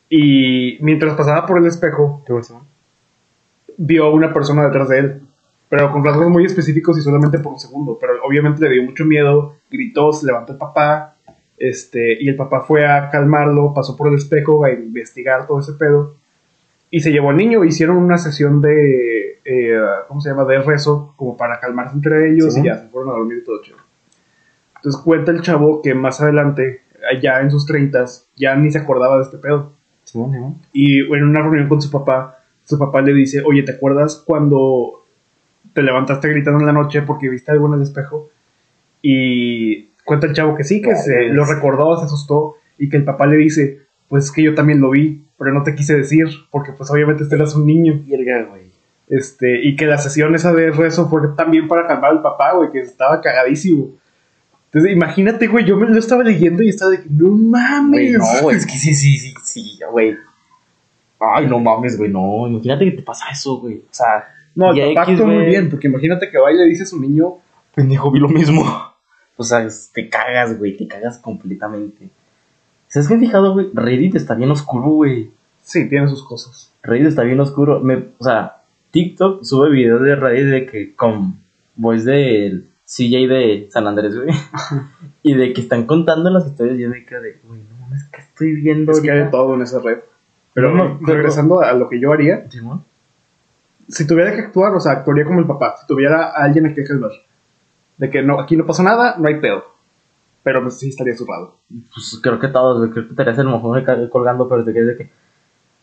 [0.09, 2.23] Y mientras pasaba por el espejo,
[3.77, 5.21] vio a una persona detrás de él.
[5.69, 7.99] Pero con rasgos muy específicos y solamente por un segundo.
[8.01, 9.53] Pero obviamente le dio mucho miedo.
[9.69, 11.15] Gritó, se levantó el papá.
[11.59, 15.73] Este, y el papá fue a calmarlo, pasó por el espejo a investigar todo ese
[15.73, 16.15] pedo.
[16.89, 20.43] Y se llevó al niño, hicieron una sesión de, eh, ¿cómo se llama?
[20.45, 22.61] De rezo, como para calmarse entre ellos Sí.
[22.61, 23.77] y ya se fueron a dormir y todo chido.
[24.83, 29.15] Entonces cuenta el chavo que más adelante, allá en sus treintas, ya ni se acordaba
[29.15, 29.71] de este pedo.
[30.03, 30.57] Simón.
[30.73, 35.05] Y en una reunión con su papá, su papá le dice, oye, ¿te acuerdas cuando
[35.73, 38.29] te levantaste gritando en la noche porque viste algo en el espejo?
[39.01, 43.05] Y cuenta el chavo que sí, que se lo recordó, se asustó, y que el
[43.05, 46.27] papá le dice, pues es que yo también lo vi, pero no te quise decir,
[46.51, 48.03] porque pues obviamente este eras un niño.
[48.05, 48.63] Verga, güey.
[49.07, 52.69] Este, y que la sesión esa de rezo fue también para calmar al papá, güey,
[52.69, 53.91] que estaba cagadísimo.
[54.73, 57.91] Entonces, imagínate, güey, yo me lo estaba leyendo y estaba de que, no mames.
[57.91, 60.15] Güey, no, güey, es que sí, sí, sí, sí, güey.
[61.19, 62.47] Ay, no mames, güey, no.
[62.47, 63.75] Imagínate que te pasa eso, güey.
[63.77, 66.99] O sea, No, actuó muy bien, porque imagínate que va y le dice a su
[66.99, 67.35] niño,
[67.75, 68.63] pendejo, vi lo mismo.
[69.35, 72.07] O sea, es- te cagas, güey, te cagas completamente.
[72.87, 73.67] ¿Sabes qué he fijado, güey?
[73.73, 75.31] Reddit está bien oscuro, güey.
[75.63, 76.71] Sí, tiene sus cosas.
[76.83, 77.79] Reddit está bien oscuro.
[77.79, 78.57] Me, o sea,
[78.91, 81.39] TikTok sube videos de Reddit de que con
[81.75, 84.29] voice del CJ de San Andrés, güey.
[85.23, 86.77] y de que están contando las historias.
[86.77, 88.91] Yo me quedo de, güey, no mames, ¿qué estoy viendo?
[88.91, 89.37] Es que hay de ahorita?
[89.37, 89.99] todo en esa red.
[90.53, 92.83] Pero No, regresando a lo que yo haría, Simón.
[93.87, 95.75] si tuviera que actuar, o sea, actuaría como el papá.
[95.79, 97.11] Si tuviera a alguien a quien salvar.
[97.97, 99.63] De que no, aquí no pasó nada, no hay pedo.
[100.43, 101.55] Pero pues sí estaría zurrado.
[101.93, 102.91] Pues creo que todos.
[102.91, 105.09] Creo que te harías el mojón colgando, pero te quedas de que.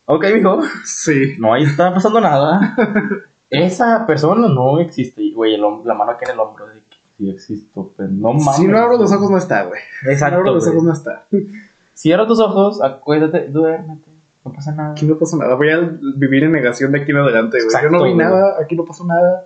[0.04, 0.60] Ok, mijo.
[0.84, 1.36] Sí.
[1.38, 2.76] No, ahí está pasando nada.
[3.50, 5.32] Esa persona no existe.
[5.32, 6.89] Güey, la mano aquí en el hombro de que
[7.20, 7.92] sí existo.
[7.96, 8.56] Pero no mames.
[8.56, 9.80] Si no abro los ojos no está, güey.
[10.00, 10.36] Si no Exacto.
[10.36, 11.26] abro los ojos no está.
[11.94, 14.08] Cierra tus ojos, acuérdate, duérmete.
[14.44, 14.92] No pasa nada.
[14.92, 15.54] Aquí no pasó nada.
[15.54, 15.80] Voy a
[16.16, 17.62] vivir en negación de aquí en adelante, güey.
[17.62, 18.16] Yo Exacto, no vi güey.
[18.26, 19.44] nada, aquí no pasó nada.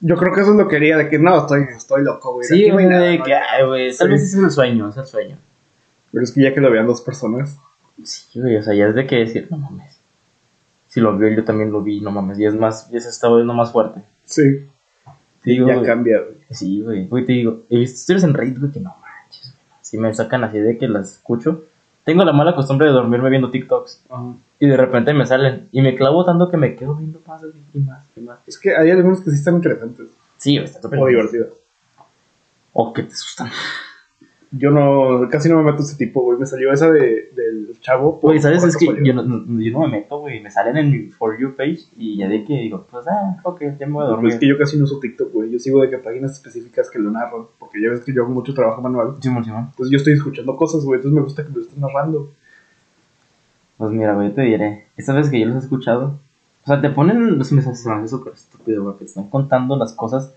[0.00, 2.46] Yo creo que eso es lo que haría, de que no, estoy, estoy loco, güey.
[2.48, 3.96] Sí, no güey, de no que, ay, güey.
[3.96, 5.36] Tal vez ese es el sueño, es el sueño.
[6.12, 7.58] Pero es que ya que lo vean dos personas.
[8.02, 9.98] Sí, güey, o sea, ya es de que decir, no mames.
[10.88, 12.38] Si lo vio, yo también lo vi, no mames.
[12.38, 14.00] Y es más, ya se está volviendo más fuerte.
[14.24, 14.66] Sí,
[15.44, 16.36] Te digo, ya cambia, güey.
[16.50, 17.06] Sí, güey.
[17.06, 19.64] Güey, te digo, he visto historias en Reddit, güey, que no manches, güey.
[19.82, 21.64] Si me sacan así de que las escucho.
[22.04, 24.04] Tengo la mala costumbre de dormirme viendo TikToks.
[24.08, 24.34] Ajá.
[24.58, 25.68] Y de repente me salen.
[25.72, 27.42] Y me clavo tanto que me quedo viendo más
[27.74, 28.38] y más y más.
[28.46, 30.08] Es que hay algunos que sí están interesantes.
[30.38, 31.52] Sí, güey, está súper O divertidos.
[32.72, 33.50] O que te asustan.
[34.56, 36.38] Yo no, casi no me meto a ese tipo, güey.
[36.38, 38.20] Me salió esa de, del chavo.
[38.20, 38.62] por- Güey, ¿sabes?
[38.64, 40.40] Es que yo no, yo no me meto, güey.
[40.40, 41.80] Me salen en mi For You page.
[41.96, 44.32] Y ya de que digo, pues, ah, ok, ya me voy a Pues dormir.
[44.34, 45.50] es que yo casi no uso TikTok, güey.
[45.50, 47.42] Yo sigo de que páginas específicas que lo narran.
[47.58, 49.14] Porque ya ves que yo hago mucho trabajo manual.
[49.20, 49.66] Simón, Simón.
[49.70, 50.98] Entonces yo estoy escuchando cosas, güey.
[50.98, 52.30] Entonces me gusta que me lo estén narrando.
[53.78, 54.86] Pues mira, güey, te diré.
[54.96, 56.18] Esta vez que yo los he escuchado.
[56.62, 58.94] O sea, te ponen los mensajes súper estúpido, güey.
[58.94, 60.34] Que te están contando las cosas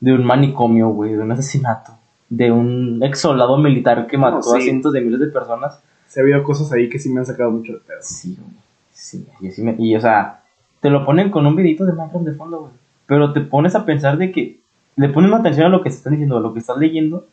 [0.00, 1.12] de un manicomio, güey.
[1.14, 1.92] De un asesinato.
[2.30, 4.62] De un ex soldado militar que mató a sí.
[4.62, 5.80] cientos de miles de personas.
[6.06, 7.98] Se ha habido cosas ahí que sí me han sacado mucho de pedo.
[8.00, 8.56] Sí, güey.
[8.92, 9.74] Sí, y así me.
[9.78, 10.42] Y o sea,
[10.80, 12.72] te lo ponen con un videito de Minecraft de fondo, güey.
[13.06, 14.60] Pero te pones a pensar de que.
[14.96, 17.26] Le pones atención a lo que se están diciendo, a lo que estás leyendo.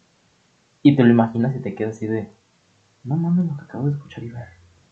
[0.83, 2.29] Y te lo imaginas y te quedas así de.
[3.03, 4.47] No mames lo que acabo de escuchar y ver.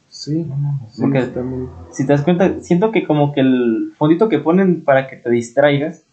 [0.09, 0.45] Sí.
[0.47, 0.93] No mames.
[0.93, 4.39] Sí, Porque está muy- si te das cuenta, siento que como que el fondito que
[4.39, 6.03] ponen para que te distraigas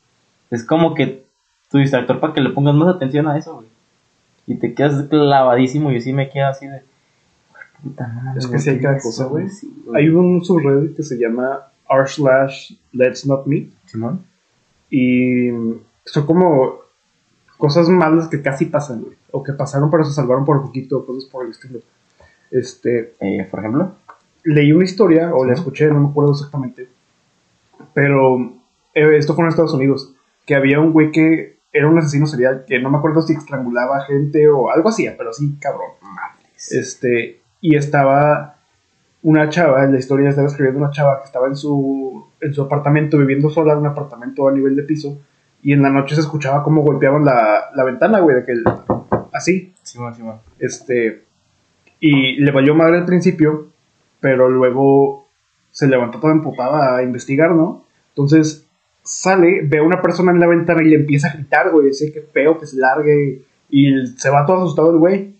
[0.50, 1.24] es como que
[1.70, 3.66] tu distractor para que le pongas más atención a eso, güey.
[4.46, 6.83] Y te quedas clavadísimo y así me quedo así de.
[7.50, 9.48] "Güey, puta, mames, Es que sí hay ¿qué cada cosa, güey.
[9.48, 9.72] Sí.
[9.94, 13.70] Hay un subreddit que se llama r slash let's not meet.
[13.87, 14.24] Simón.
[14.90, 15.50] Y
[16.05, 16.81] son como
[17.59, 19.16] cosas malas que casi pasan, güey.
[19.31, 21.78] O que pasaron pero se salvaron por poquito, cosas por el estilo.
[22.50, 23.92] Este, Eh, por ejemplo.
[24.44, 25.61] leí una historia, o la Sí.
[25.61, 26.88] escuché, no me acuerdo exactamente.
[27.94, 28.52] Pero
[28.94, 30.12] eh, esto fue en Estados Unidos.
[30.46, 34.05] Que había un güey que era un asesino serial, que no me acuerdo si estrangulaba
[34.05, 35.91] gente o algo así, pero sí, cabrón.
[36.71, 38.57] Este, y estaba
[39.23, 42.63] una chava, en la historia estaba escribiendo una chava que estaba en su, en su
[42.63, 45.19] apartamento, viviendo sola en un apartamento a nivel de piso,
[45.63, 48.65] y en la noche se escuchaba cómo golpeaban la, la ventana, güey, de que el-
[49.33, 50.37] así, Simón, Simón.
[50.59, 51.23] este,
[52.01, 53.69] y le valió madre al principio,
[54.21, 55.29] pero luego
[55.71, 57.85] se levantó toda emputada a investigar, ¿no?
[58.09, 58.62] Entonces
[59.03, 62.12] sale, ve a una persona en la ventana y le empieza a gritar, güey, dice
[62.12, 65.33] que feo, que se largue, y se va todo asustado el güey.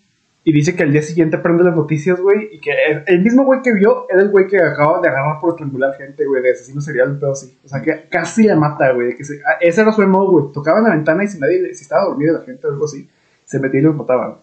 [0.45, 3.45] Y dice que al día siguiente prende las noticias, güey, y que el, el mismo
[3.45, 6.51] güey que vio era el güey que acaba de agarrar por estrangular gente, güey, de
[6.51, 7.57] asesino serial, un pedo así.
[7.63, 9.15] O sea, que casi la mata, güey.
[9.15, 10.47] Que se- ah, ese era su emo, güey.
[10.53, 12.83] Tocaba en la ventana y si nadie, le- si estaba dormida la gente o algo
[12.83, 13.07] así,
[13.45, 14.35] se metía y los mataban.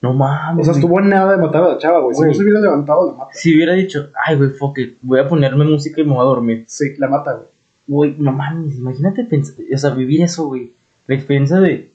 [0.00, 0.64] No O mames.
[0.64, 0.82] sea, güey.
[0.82, 2.14] estuvo en nada de matar a la chava, güey.
[2.14, 2.28] Si Güey.
[2.30, 3.30] no se hubiera levantado, la mata.
[3.34, 6.24] Si hubiera dicho, ay, güey, fuck it, voy a ponerme música y me voy a
[6.24, 6.64] dormir.
[6.68, 7.48] Sí, la mata, güey.
[7.86, 10.72] Güey, no mames, imagínate pensar, o sea, vivir eso, güey.
[11.06, 11.92] La experiencia de.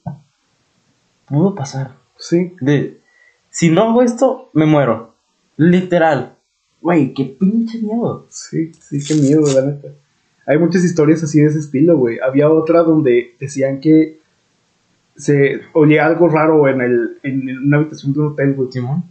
[1.26, 1.96] Pudo pasar.
[2.16, 2.54] Sí.
[2.60, 2.98] De.
[3.50, 5.14] Si no hago esto, me muero.
[5.56, 6.34] Literal.
[6.80, 8.26] Güey, qué pinche miedo.
[8.30, 9.88] Sí, sí, qué miedo, la neta.
[10.46, 12.18] Hay muchas historias así de ese estilo, güey.
[12.18, 14.18] Había otra donde decían que
[15.14, 18.72] se olía algo raro en, el, en una habitación de un hotel, güey.
[18.72, 19.04] Simón.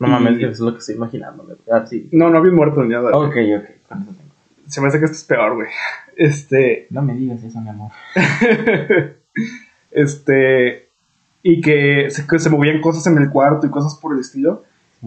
[0.00, 1.44] No Y- mames, que eso es lo que estoy imaginando.
[1.44, 1.56] güey.
[1.70, 2.08] Ah, sí.
[2.12, 3.10] No, no había muerto ni nada.
[3.16, 3.64] Ok, ok.
[4.68, 5.68] Se me hace que esto es peor, güey.
[6.16, 6.88] Este.
[6.90, 7.92] No me digas eso, mi amor.
[9.90, 10.88] este.
[11.42, 14.64] Y que se, que se movían cosas en el cuarto y cosas por el estilo.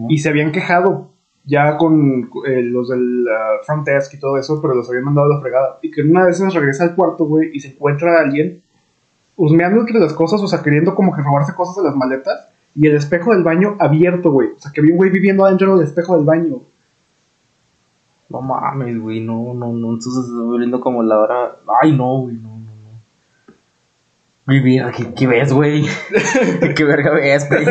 [0.08, 1.10] Y se habían quejado
[1.44, 5.30] ya con eh, los del ah, front desk y todo eso, pero los habían mandado
[5.30, 5.78] a la fregada.
[5.82, 8.62] Y que una de esas regresa al cuarto, güey, y se encuentra a alguien
[9.36, 12.48] husmeando entre las cosas, o sea, queriendo como que robarse cosas de las maletas.
[12.74, 14.48] Y el espejo del baño abierto, güey.
[14.56, 16.62] O sea, que había un güey viviendo adentro del espejo del baño.
[18.32, 19.90] No mames, güey, no, no, no.
[19.90, 21.56] Entonces estoy volviendo como la hora.
[21.82, 23.54] Ay, no, güey, no, no, no.
[24.46, 25.84] Vivir, ¿qué, qué ves, güey?
[26.76, 27.66] ¿Qué verga ves, güey?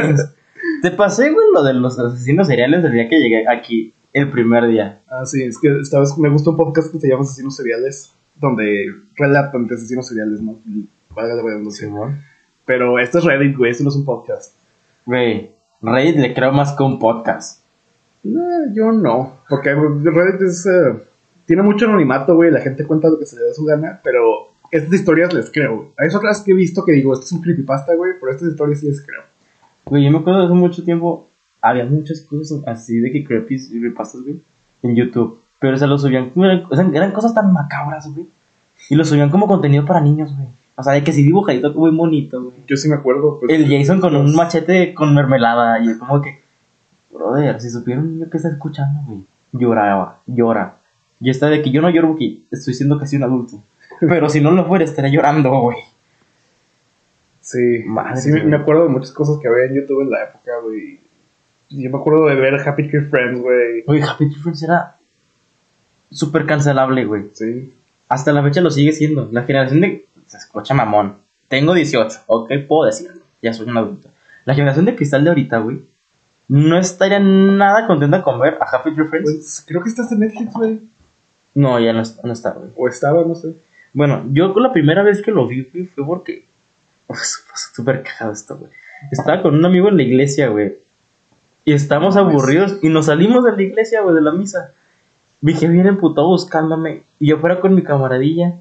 [0.84, 4.68] Te pasé, güey, lo de los asesinos seriales el día que llegué aquí, el primer
[4.68, 5.02] día.
[5.08, 8.14] Ah, sí, es que esta vez me gusta un podcast que se llama Asesinos Seriales,
[8.36, 10.60] donde relatan de asesinos seriales, ¿no?
[11.16, 11.90] Valga la redundancia.
[12.66, 14.56] Pero esto es Reddit, güey, esto no es un podcast.
[15.08, 17.61] Güey, Reddit le creo más que un podcast.
[18.24, 19.38] No, yo no.
[19.50, 20.66] Porque Reddit es.
[20.66, 20.94] eh,
[21.46, 22.52] tiene mucho anonimato, güey.
[22.52, 24.00] La gente cuenta lo que se le da su gana.
[24.04, 25.92] Pero estas historias les creo.
[25.98, 28.14] Hay otras que he visto que digo, esto es un creepypasta, güey.
[28.20, 29.22] Pero estas historias sí les creo.
[29.86, 31.28] Güey, yo me acuerdo de hace mucho tiempo,
[31.60, 34.40] había muchas cosas así de que creepy y repastas, güey,
[34.84, 35.40] en YouTube.
[35.60, 36.32] Pero se lo subían,
[36.70, 38.28] o sea, eran cosas tan macabras, güey.
[38.90, 40.48] Y lo subían como contenido para niños, güey.
[40.76, 42.56] O sea, de que sí dibujadito, muy bonito, güey.
[42.68, 43.40] Yo sí me acuerdo.
[43.40, 46.41] pues, El Jason con un machete con mermelada y es como que,
[47.12, 50.78] brother, si supiera un niño que está escuchando, güey, lloraba, llora.
[51.20, 53.62] Y está de que yo no lloro porque estoy siendo casi un adulto.
[54.00, 55.78] Pero si no lo fuera, estaría llorando, güey.
[57.42, 60.52] Sí, Madre sí me, acuerdo de muchas cosas que había en YouTube en la época,
[60.64, 61.00] güey.
[61.70, 63.84] Yo me acuerdo de ver Happy Tree Friends, güey.
[63.84, 64.98] Güey, Happy Tree Friends era
[66.10, 67.30] súper cancelable, güey.
[67.34, 67.74] Sí.
[68.08, 69.30] Hasta la fecha lo sigue siendo.
[69.32, 70.06] La generación de.
[70.26, 71.18] Se escucha mamón.
[71.48, 73.22] Tengo 18, ok, puedo decirlo.
[73.42, 74.10] Ya soy un adulto.
[74.46, 75.82] La generación de cristal de ahorita, güey.
[76.54, 79.32] No estaría nada contenta con ver a Happy Tree Friends.
[79.32, 80.82] Pues creo que estás en Netflix, güey.
[81.56, 82.70] No, ya no, está- no está, güey.
[82.76, 83.56] O estaba, no sé.
[83.94, 86.44] Bueno, yo la primera vez que lo vi, güey, fue porque.
[87.08, 87.16] Fue
[87.74, 88.70] súper cagado esto, güey.
[89.12, 90.76] Estaba con un amigo en la iglesia, güey.
[91.64, 92.36] Y estábamos No, pues.
[92.36, 94.74] aburridos y nos salimos de la iglesia, güey, de la misa.
[95.40, 97.04] Dije, viene emputado buscándome.
[97.18, 98.56] Y yo fuera con mi camaradilla.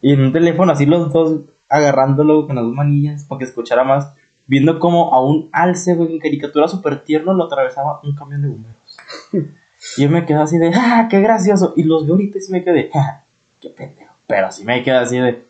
[0.00, 3.82] Y en un teléfono, así los dos agarrándolo con las dos manillas para que escuchara
[3.82, 4.14] más.
[4.46, 8.48] Viendo como a un alce, güey, en caricatura súper tierno lo atravesaba un camión de
[8.48, 8.98] bomberos.
[9.96, 11.72] y yo me quedé así de, ¡ah, qué gracioso!
[11.76, 13.22] Y los veo ahorita y sí me quedé, ¡ah,
[13.60, 14.14] qué pendejo!
[14.26, 15.44] Pero sí me quedé así de,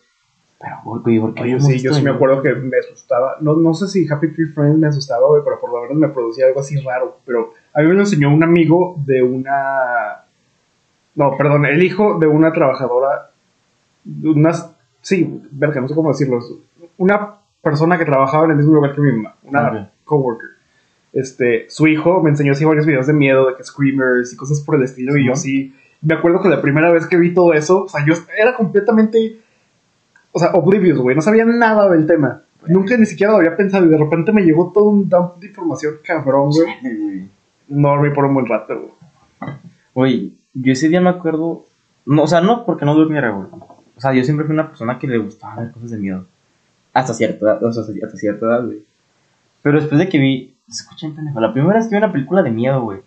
[0.64, 3.36] pero, güey, ¿por qué Oye, sí, yo sí me acuerdo que me asustaba.
[3.40, 6.08] No, no sé si Happy Tree Friends me asustaba, güey, pero por lo menos me
[6.08, 7.18] producía algo así raro.
[7.26, 10.24] Pero a mí me lo enseñó un amigo de una.
[11.16, 13.30] No, perdón, el hijo de una trabajadora.
[14.22, 14.74] Unas.
[15.02, 16.38] Sí, verga, no sé cómo decirlo.
[16.96, 20.50] Una persona que trabajaba en el mismo lugar que mi mamá, una coworker.
[21.12, 24.60] Este, su hijo me enseñó así varios videos de miedo, de que screamers y cosas
[24.60, 25.74] por el estilo, y yo sí.
[26.02, 29.38] Me acuerdo que la primera vez que vi todo eso, o sea, yo era completamente
[30.34, 32.42] o sea, oblivious, güey, no sabía nada del tema.
[32.66, 35.46] Nunca ni siquiera lo había pensado y de repente me llegó todo un dump de
[35.46, 37.28] información cabrón, güey.
[37.68, 39.54] No dormí por un buen rato, güey.
[39.94, 41.66] Güey, yo ese día me acuerdo.
[42.04, 43.46] No, o sea, no porque no durmiera, güey.
[43.96, 46.26] O sea, yo siempre fui una persona que le gustaba ver cosas de miedo.
[46.94, 48.82] Hasta cierta edad, o sea, hasta cierta edad, güey.
[49.62, 50.54] Pero después de que vi.
[50.68, 51.40] Escuchen, pendejo.
[51.40, 53.00] La primera vez que vi una película de miedo, güey.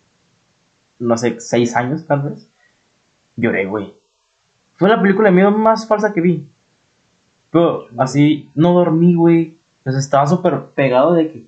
[0.98, 2.48] No sé, seis años tal vez.
[3.36, 3.94] Lloré, güey.
[4.74, 6.48] Fue la película de miedo más falsa que vi.
[7.50, 9.56] Pero así, no dormí, güey.
[9.84, 11.46] Sea, estaba súper pegado de que.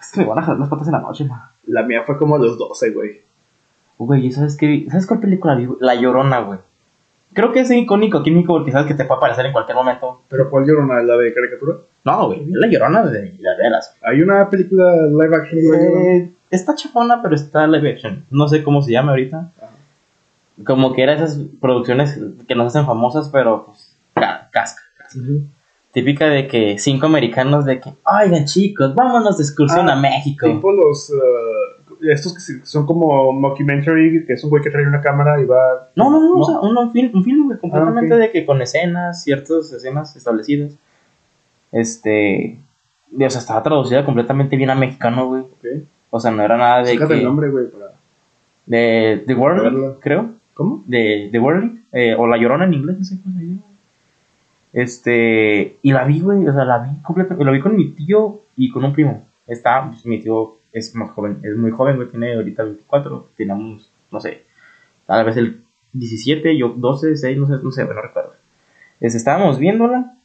[0.00, 1.42] Es que me van a jalar las patas en la noche, man.
[1.66, 3.20] La mía fue como a los 12, güey.
[3.98, 4.86] Güey, ¿y ¿sabes qué?
[4.88, 5.68] ¿Sabes cuál película vi?
[5.78, 6.58] La Llorona, güey.
[7.34, 10.22] Creo que es icónico México porque sabes que te puede aparecer en cualquier momento.
[10.28, 11.02] ¿Pero cuál llorona?
[11.02, 11.76] ¿La de caricatura?
[12.04, 13.96] No, güey, la Llorona de las velas.
[14.02, 15.58] Hay una película live action?
[15.74, 18.24] Eh, está chafona, pero está live action.
[18.30, 19.50] No sé cómo se llama ahorita.
[20.66, 24.82] Como que era esas producciones que nos hacen famosas, pero pues, ca- casca.
[25.16, 25.42] Ujú.
[25.92, 30.46] Típica de que cinco americanos de que, oigan chicos, vámonos de excursión Ah, a México.
[30.46, 31.10] Tipo los.
[31.10, 35.44] eh, estos que son como mockumentary, que es un güey que trae una cámara y
[35.44, 35.90] va.
[35.96, 38.44] No, no, no, o sea, un, un film, un film güey, completamente Ah, de que
[38.44, 40.72] con escenas, ciertas escenas establecidas.
[41.70, 42.58] Este.
[43.14, 45.42] O sea, estaba traducida completamente bien a mexicano, güey.
[45.42, 45.84] Ok.
[46.10, 47.92] O sea, no era nada de Sácate el nombre, güey, para.
[48.66, 49.94] De The World, Verla.
[50.00, 50.30] creo.
[50.54, 50.82] ¿Cómo?
[50.86, 53.60] De The World, eh, o La Llorona en inglés, no sé cómo se llama.
[54.72, 55.78] Este.
[55.82, 57.44] Y la vi, güey, o sea, la vi completamente.
[57.44, 59.22] La vi con mi tío y con un primo.
[59.46, 63.28] Está, pues, mi tío es más joven, es muy joven, güey, tiene ahorita 24.
[63.36, 64.42] Teníamos, no sé,
[65.06, 68.34] tal vez el 17, yo 12, 6, no sé, no sé, no recuerdo.
[69.00, 70.16] Este, estábamos viéndola.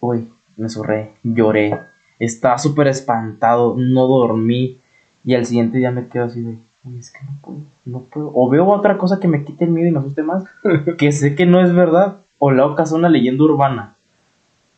[0.00, 1.78] Uy, me surré, lloré.
[2.18, 4.78] Estaba súper espantado, no dormí.
[5.24, 8.30] Y al siguiente día me quedo así de, uy, es que no puedo, no puedo.
[8.34, 10.44] O veo otra cosa que me quite el miedo y me asuste más,
[10.98, 12.18] que sé que no es verdad.
[12.38, 13.96] O le hago caso a una leyenda urbana.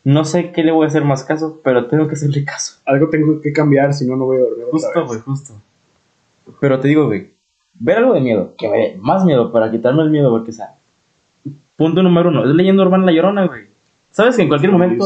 [0.05, 2.79] No sé qué le voy a hacer más caso, pero tengo que hacerle caso.
[2.85, 4.65] Algo tengo que cambiar, si no, no voy a dormir.
[4.71, 5.53] otra Justo, güey, justo.
[6.61, 7.31] Pero te digo, güey,
[7.73, 10.53] ver algo de miedo, que me dé más miedo para quitarme el miedo, porque, o
[10.53, 10.75] sea,
[11.75, 13.65] punto número uno, es leyenda urbana la llorona, güey.
[14.11, 15.05] Sabes que en cualquier momento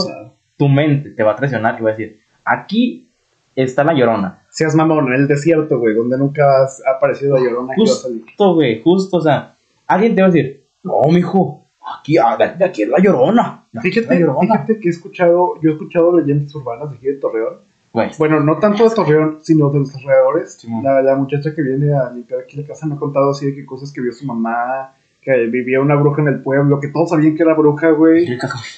[0.58, 3.08] tu mente te va a traicionar y va a decir, aquí
[3.56, 4.44] está la llorona.
[4.52, 7.86] Seas mamón, en el desierto, güey, donde nunca has- ha aparecido la llorona que va
[7.86, 8.26] a salir.
[8.26, 9.56] Justo, güey, justo, o sea,
[9.88, 11.66] alguien te va a decir, no, mijo,
[11.98, 13.68] aquí, ah, de aquí es la llorona.
[13.72, 14.40] la Fíjate, llorona".
[14.42, 18.40] fíjate que he escuchado, yo he escuchado leyendas urbanas de aquí de Torreón Güey, Bueno,
[18.40, 20.64] no tanto de Torreón, sino de los alrededores.
[20.84, 23.56] La, la muchacha que viene a limpiar aquí la casa me ha contado así de
[23.56, 27.10] que cosas que vio su mamá, que vivía una bruja en el pueblo, que todos
[27.10, 28.28] sabían que era bruja, güey.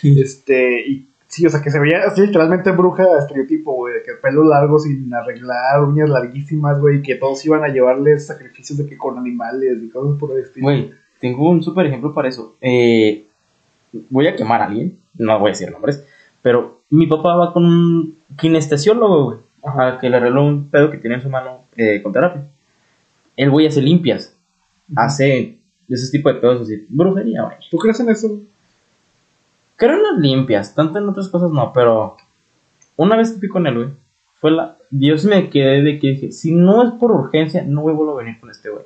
[0.03, 4.13] Este, y sí, o sea, que se veía así literalmente bruja estereotipo, güey, de que
[4.13, 8.97] pelo largo sin arreglar, uñas larguísimas, güey, que todos iban a llevarles sacrificios de que
[8.97, 10.67] con animales y cosas por el estilo.
[10.67, 12.55] Güey, tengo un súper ejemplo para eso.
[12.59, 13.25] Eh,
[14.09, 16.05] voy a quemar a alguien, no voy a decir nombres,
[16.41, 20.97] pero mi papá va con un kinestesiólogo, güey, a que le arregló un pedo que
[20.97, 22.43] tiene en su mano eh, con terapia.
[23.37, 24.35] El güey hace limpias,
[24.95, 27.57] hace ese tipo de pedos así, brujería, güey.
[27.69, 28.27] ¿Tú crees en eso?
[29.75, 32.17] Creo en las limpias, tanto en otras cosas no, pero
[32.95, 33.89] una vez que fui con él, güey,
[34.35, 34.77] fue la...
[34.89, 38.13] Dios me quedé de que dije, si no es por urgencia, no voy a volver
[38.13, 38.85] a venir con este güey.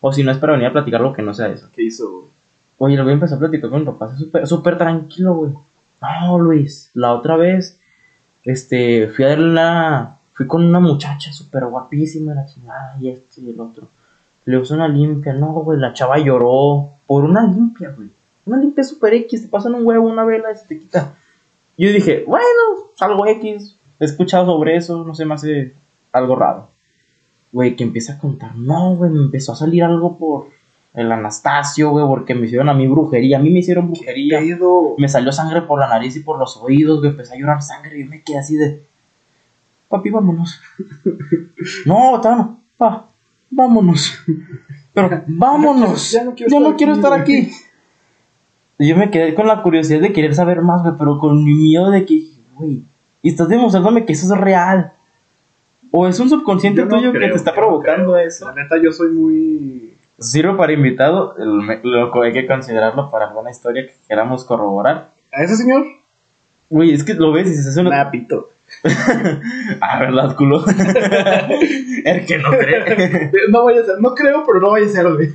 [0.00, 1.68] O si no es para venir a platicar lo que no sea eso.
[1.72, 2.26] ¿Qué hizo, güey?
[2.78, 5.52] Oye, le voy a empezar a platicar con mi papá, súper súper tranquilo, güey.
[6.02, 7.80] No, Luis, la otra vez,
[8.44, 10.12] este, fui a darle una...
[10.32, 13.88] Fui con una muchacha súper guapísima, la chingada, y este y el otro.
[14.44, 18.10] Le usó una limpia, no, güey, la chava lloró por una limpia, güey.
[18.44, 21.14] Una limpia super X, te pasan un huevo, una vela y se te quita.
[21.78, 22.44] Yo dije, bueno,
[23.00, 25.72] algo X, he escuchado sobre eso, no sé, me hace
[26.12, 26.68] algo raro.
[27.56, 30.48] Güey, que empieza a contar, no, güey, me empezó a salir algo por
[30.92, 34.42] el Anastasio, güey, porque me hicieron a mí brujería, a mí me hicieron brujería.
[34.98, 37.96] Me salió sangre por la nariz y por los oídos, güey, empecé a llorar sangre
[37.96, 38.82] y yo me quedé así de,
[39.88, 40.60] papi, vámonos.
[41.86, 43.08] no, todavía no, pa,
[43.48, 44.18] vámonos.
[44.92, 46.12] Pero, vámonos.
[46.12, 47.52] Ya no quiero estar no quiero aquí, estar aquí.
[48.80, 51.54] Y yo me quedé con la curiosidad de querer saber más, güey, pero con mi
[51.54, 52.22] miedo de que,
[52.54, 52.82] güey,
[53.22, 54.92] y estás demostrándome que eso es real.
[55.90, 58.46] O es un subconsciente no tuyo que te está no provocando eso.
[58.46, 59.94] La neta, yo soy muy.
[60.18, 61.34] Sirve para invitado,
[61.82, 65.10] loco, hay que considerarlo para alguna historia que queramos corroborar.
[65.32, 65.84] ¿A ese señor?
[66.70, 67.90] Güey, es que lo ves y dices, es una...
[67.90, 68.48] Nada, pito.
[69.80, 70.64] Ah, ¿verdad, culo?
[72.04, 73.30] el que no cree.
[73.50, 75.28] No vaya a ser, no creo, pero no vaya a ser, güey.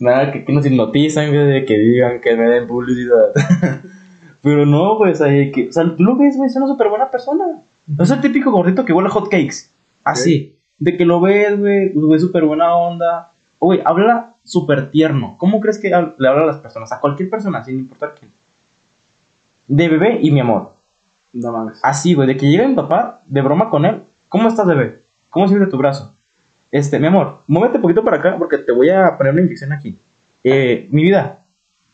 [0.00, 3.32] Nada, que, que nos hipnotizan, güey, de que digan que me den publicidad.
[4.42, 7.10] Pero no, sea, de que, o sea, tú lo ves, güey, es una súper buena
[7.10, 7.62] persona.
[7.88, 9.70] No es el típico gordito que huele a hot cakes.
[10.04, 10.56] Así.
[10.78, 13.32] De que lo ves, güey, güey, súper buena onda.
[13.58, 15.36] Güey, habla súper tierno.
[15.38, 16.92] ¿Cómo crees que le habla a las personas?
[16.92, 18.30] A cualquier persona, sin importar quién.
[19.66, 20.74] De bebé y mi amor.
[21.32, 21.80] No mames.
[21.82, 24.02] Así, güey, de que llega mi papá, de broma con él.
[24.28, 25.02] ¿Cómo estás, bebé?
[25.30, 26.14] ¿Cómo sientes tu brazo?
[26.70, 29.72] Este, mi amor, muévete un poquito para acá porque te voy a poner una inyección
[29.72, 29.98] aquí.
[30.44, 31.46] Eh, mi vida,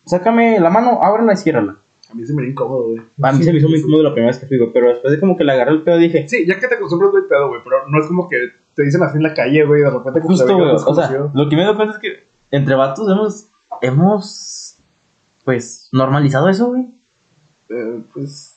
[0.05, 1.77] sácame la mano, ábrela y ciérrala.
[2.11, 3.01] A mí se me dio incómodo, güey.
[3.23, 5.13] A mí se me hizo muy incómodo la primera vez que fui, güey, pero después
[5.13, 7.49] de como que le agarré el pedo dije, Sí, ya que te acostumbras, güey, pedo,
[7.49, 8.37] güey, pero no es como que
[8.75, 11.49] te dicen así en la calle, güey, de repente como justo, güey, o sea, lo
[11.49, 13.47] que me doy cuenta es que entre vatos hemos,
[13.81, 14.77] hemos,
[15.45, 16.87] pues, normalizado eso, güey.
[17.71, 18.55] Eh, pues,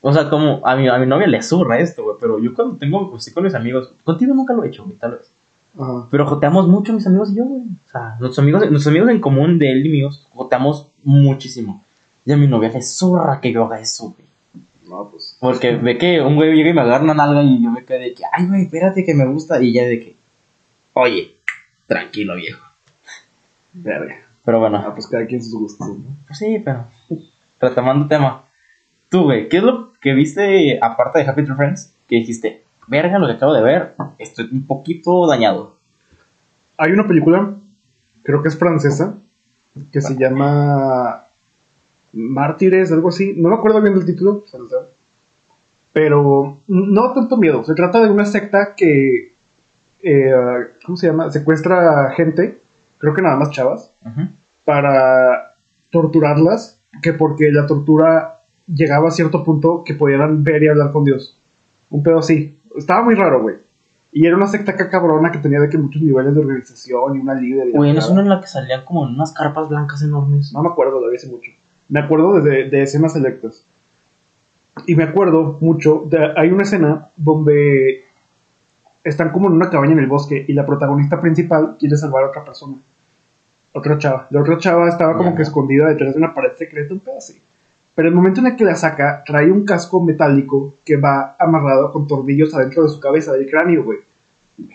[0.00, 2.76] O sea, como a mi, a mi novia le zurra esto, güey, pero yo cuando
[2.76, 5.30] tengo, pues, sí con mis amigos, contigo nunca lo he hecho, güey, tal vez.
[5.78, 6.08] ajá.
[6.10, 7.62] Pero joteamos mucho mis amigos y yo, güey.
[7.62, 11.84] O sea, nuestros amigos, nuestros amigos en común de él y míos, joteamos muchísimo.
[12.24, 14.28] Y a mi novia le zurra que yo haga eso, güey.
[14.88, 15.36] No, pues.
[15.40, 17.98] Porque ve que un güey llega y me agarra una nalga y yo me quedé
[18.00, 19.60] de que, ay, güey, espérate que me gusta.
[19.62, 20.16] Y ella de que,
[20.94, 21.36] oye,
[21.86, 22.62] tranquilo, viejo.
[23.72, 24.16] Verga.
[24.44, 26.04] Pero bueno, Ah, pues cada quien sus gustos, ¿no?
[26.26, 26.84] pues sí, pero
[27.60, 28.44] retomando tema.
[29.08, 31.94] Tú, güey, ¿qué es lo que viste aparte de Happy Tree Friends?
[32.08, 35.76] Que dijiste, verga, lo que acabo de ver, estoy un poquito dañado.
[36.76, 37.54] Hay una película,
[38.24, 39.14] creo que es francesa,
[39.92, 41.26] que se llama
[42.12, 43.34] Mártires, algo así.
[43.36, 44.44] No me acuerdo bien del título.
[45.92, 47.64] Pero no tanto miedo.
[47.64, 49.34] Se trata de una secta que,
[50.02, 50.32] eh,
[50.84, 51.30] ¿cómo se llama?
[51.30, 52.60] Secuestra gente,
[52.98, 53.92] creo que nada más chavas,
[54.64, 55.54] para
[55.90, 61.04] torturarlas, que porque la tortura llegaba a cierto punto que pudieran ver y hablar con
[61.04, 61.38] Dios.
[61.90, 62.58] Un pedo así.
[62.76, 63.56] Estaba muy raro, güey.
[64.12, 67.18] Y era una secta acá cabrona que tenía de que muchos niveles de organización y
[67.18, 67.68] una líder.
[67.68, 70.52] la Güey, ¿no es una en la que salían como en unas carpas blancas enormes?
[70.52, 71.50] No me acuerdo, lo vi hace mucho.
[71.88, 73.64] Me acuerdo de, de escenas selectas.
[74.86, 78.04] Y me acuerdo mucho, de- hay una escena donde
[79.04, 82.28] están como en una cabaña en el bosque y la protagonista principal quiere salvar a
[82.28, 82.76] otra persona.
[83.72, 84.26] Otra chava.
[84.30, 87.40] La otra chava estaba como que escondida detrás de una pared secreta, un pedo así.
[87.94, 91.92] Pero el momento en el que la saca, trae un casco metálico que va amarrado
[91.92, 93.98] con tornillos adentro de su cabeza, del cráneo, güey.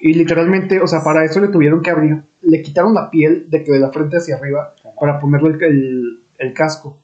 [0.01, 3.63] Y literalmente, o sea, para eso le tuvieron que abrir, le quitaron la piel de
[3.63, 6.97] que de la frente hacia arriba para ponerle el, el- el casco.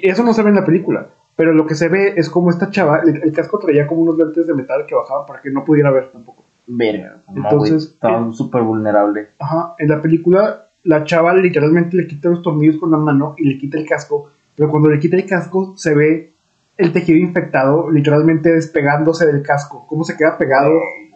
[0.00, 2.50] Y eso no se ve en la película, pero lo que se ve es como
[2.50, 5.50] esta chava, el, el casco traía como unos lentes de metal que bajaban para que
[5.50, 6.44] no pudiera ver tampoco.
[6.66, 7.22] Verga.
[7.28, 9.28] No, Entonces, estaba súper vulnerable.
[9.38, 13.48] Ajá, en la película la chava literalmente le quita los tornillos con la mano y
[13.48, 16.32] le quita el casco, pero cuando le quita el casco se ve
[16.76, 19.86] el tejido infectado literalmente despegándose del casco.
[19.88, 20.72] Cómo se queda pegado.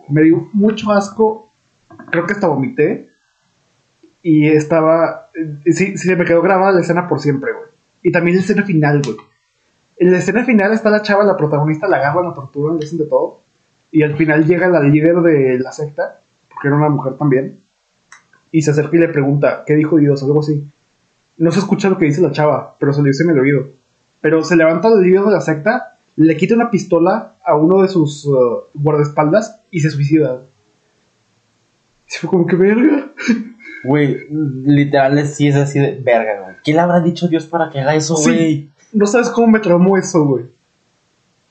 [0.08, 1.50] Me dio mucho asco.
[2.10, 3.10] Creo que hasta vomité.
[4.22, 5.30] Y estaba.
[5.34, 7.64] eh, Sí, sí, se me quedó grabada la escena por siempre, güey.
[8.02, 9.16] Y también la escena final, güey.
[9.98, 12.98] En la escena final está la chava, la protagonista, la agarran, la torturan, le hacen
[12.98, 13.40] de todo.
[13.90, 16.20] Y al final llega la líder de la secta,
[16.50, 17.60] porque era una mujer también.
[18.52, 20.22] Y se acerca y le pregunta, ¿qué dijo Dios?
[20.22, 20.66] Algo así.
[21.38, 23.68] No se escucha lo que dice la chava, pero se le dice en el oído.
[24.20, 27.88] Pero se levanta el líder de la secta, le quita una pistola a uno de
[27.88, 30.42] sus uh, guardaespaldas y se suicida.
[32.06, 33.12] Se fue como que verga.
[33.86, 36.56] Güey, literal sí es así de verga, güey.
[36.64, 38.30] ¿Qué le habrá dicho Dios para que haga eso, Sí.
[38.30, 38.70] güey?
[38.92, 40.44] No sabes cómo me traumó eso, güey.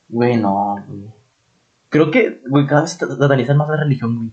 [0.09, 1.01] Güey, no, güey.
[1.89, 4.31] Creo que, güey, cada vez se satanizan más la religión, güey.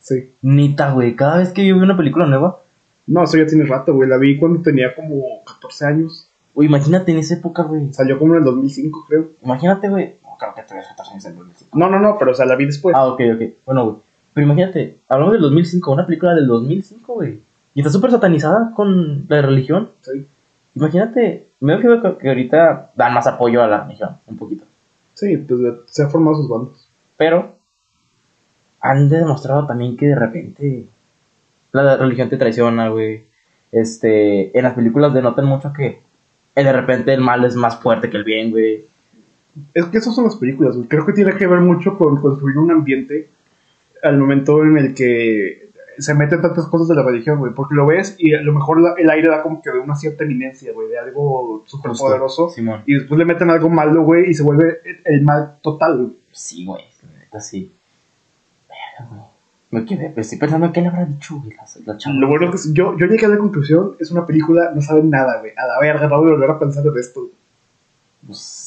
[0.00, 0.32] Sí.
[0.42, 1.16] Nita, güey.
[1.16, 2.60] Cada vez que yo veo una película nueva,
[3.06, 4.08] No, eso ya tiene rato, güey.
[4.08, 6.26] La vi cuando tenía como 14 años.
[6.54, 7.92] güey, imagínate en esa época, güey.
[7.92, 9.28] Salió como en el 2005, creo.
[9.42, 10.14] Imagínate, güey.
[10.22, 11.78] No, creo que todavía 14 años en 2005.
[11.78, 12.94] No, no, no, pero o sea, la vi después.
[12.96, 13.42] Ah, ok, ok.
[13.66, 13.96] Bueno, güey.
[14.34, 17.40] Pero imagínate, hablamos del 2005, una película del 2005, güey.
[17.74, 19.90] Y está súper satanizada con la religión.
[20.00, 20.26] Sí.
[20.74, 24.64] Imagínate, me veo que, que ahorita dan más apoyo a la religión, un poquito.
[25.14, 26.88] Sí, pues eh, se han formado sus bandos.
[27.16, 27.54] Pero
[28.80, 30.86] han demostrado también que de repente
[31.72, 33.24] la religión te traiciona, güey.
[33.72, 36.02] Este, en las películas denotan mucho que
[36.54, 38.84] eh, de repente el mal es más fuerte que el bien, güey.
[39.72, 40.88] Es que esas son las películas, güey.
[40.88, 43.28] Creo que tiene que ver mucho con construir un ambiente
[44.04, 47.52] al momento en el que se meten tantas cosas de la religión, güey.
[47.54, 49.94] Porque lo ves y a lo mejor la- el aire da como que de una
[49.94, 52.50] cierta eminencia, güey, de algo súper poderoso.
[52.50, 52.82] Simón.
[52.86, 56.16] Y después le meten algo malo, güey, y se vuelve el- mal total, güey.
[56.32, 56.82] Sí, güey,
[57.20, 57.70] neta sí.
[58.68, 59.22] Verga, güey.
[59.70, 62.14] Me quedé, pero estoy pensando en qué le habrá dicho, güey, la, la chava.
[62.16, 65.10] Lo bueno que es- yo, yo llegué a la conclusión, es una película, no saben
[65.10, 65.52] nada, güey.
[65.56, 67.28] A la verga, no voy a volver a pensar en esto.
[68.26, 68.63] Pues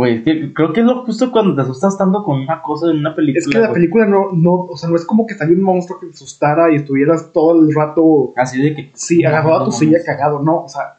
[0.00, 0.22] güey.
[0.54, 3.38] Creo que es lo justo cuando te asustas tanto con una cosa en una película.
[3.38, 6.00] Es que la película no, no, o sea, no es como que salió un monstruo
[6.00, 8.90] que te asustara y estuvieras todo el rato, Así de que.
[8.94, 10.96] sí, No, agarrado a tu silla cagado, no, o sea,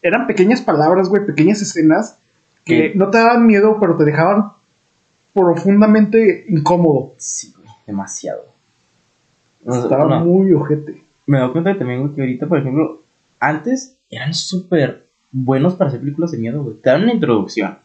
[0.00, 2.18] eran pequeñas palabras, güey, pequeñas escenas
[2.64, 4.52] que no te daban miedo, pero te dejaban
[5.34, 7.12] profundamente incómodo.
[7.18, 8.46] Sí, güey, demasiado.
[9.66, 11.02] Estaba muy ojete.
[11.26, 13.02] Me doy cuenta también, que ahorita, por ejemplo,
[13.40, 16.76] antes eran súper buenos para hacer películas de miedo, güey.
[16.76, 17.78] Te daban una introducción.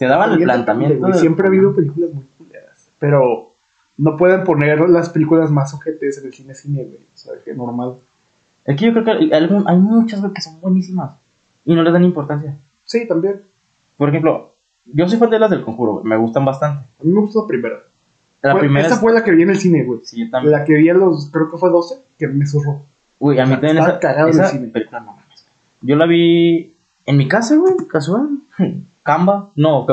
[0.00, 0.98] Te daban el planteamiento.
[0.98, 3.52] güey, del- Siempre ha habido películas muy culeras, pero
[3.98, 6.98] no pueden poner las películas más ojetes en el cine cine, güey.
[6.98, 7.94] O sea, que normal.
[8.64, 11.14] Es que yo creo que hay, hay muchas, güey, que son buenísimas.
[11.64, 12.56] Y no les dan importancia.
[12.84, 13.42] Sí, también.
[13.96, 14.54] Por ejemplo,
[14.86, 16.04] yo soy fan de las del conjuro, güey.
[16.06, 16.86] Me gustan bastante.
[17.00, 17.76] A mí me gustó la primera.
[18.42, 20.00] La primera esa es- fue la que vi en el cine, güey.
[20.04, 20.52] Sí, yo también.
[20.52, 22.80] La que vi a los, creo que fue 12, que me zurró.
[23.18, 24.68] Güey, a mí también esa, cagado en esa el cine.
[24.68, 25.46] película no mames.
[25.82, 26.74] Yo la vi
[27.04, 28.28] en mi casa, güey, casual.
[29.02, 29.86] Camba, no,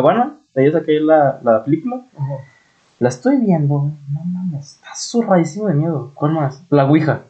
[0.53, 2.01] de ahí saqué la, la película.
[2.99, 3.91] La estoy viendo.
[4.11, 6.11] No mames, está zurradísimo de miedo.
[6.15, 6.63] ¿Cuál más?
[6.69, 7.21] La Ouija.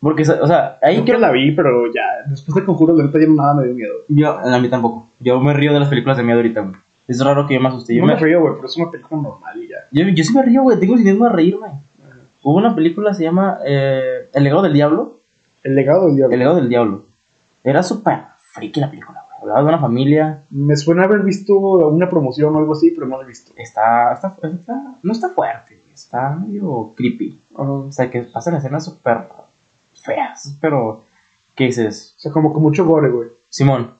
[0.00, 3.18] Porque, o sea, ahí que quiero la vi, pero ya, después de Conjuro, la neta
[3.18, 3.94] ya nada me dio miedo.
[4.08, 5.08] Yo, a mí tampoco.
[5.20, 6.74] Yo me río de las películas de miedo ahorita, güey.
[7.08, 7.94] Es raro que yo me asuste.
[7.94, 9.76] Yo, no me me- río, güey, pero es una película normal y ya.
[9.90, 10.78] yo, yo sí me río, güey.
[10.78, 11.68] Tengo el cinismo de reírme.
[12.42, 15.18] Hubo una película, se llama eh, El legado del diablo.
[15.64, 16.32] El legado del diablo.
[16.32, 17.04] El legado del diablo.
[17.64, 18.20] Era súper
[18.52, 20.42] friki la película, de una familia.
[20.50, 23.52] Me suena haber visto una promoción o algo así, pero no la he visto.
[23.56, 25.80] Está, está, está- no está fuerte.
[25.92, 27.38] Está medio creepy.
[27.54, 29.28] O sea, que pasan escenas súper
[29.94, 31.04] feas, pero...
[31.54, 32.14] ¿Qué dices?
[32.18, 33.28] O sea, como con mucho gore, güey.
[33.48, 33.92] Simón.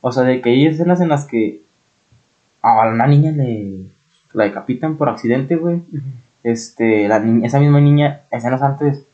[0.00, 1.62] O sea, de que hay escenas en las que
[2.62, 3.86] a una niña le
[4.32, 5.82] la decapitan por accidente, güey.
[6.42, 9.06] Este, la esa misma niña, escenas antes,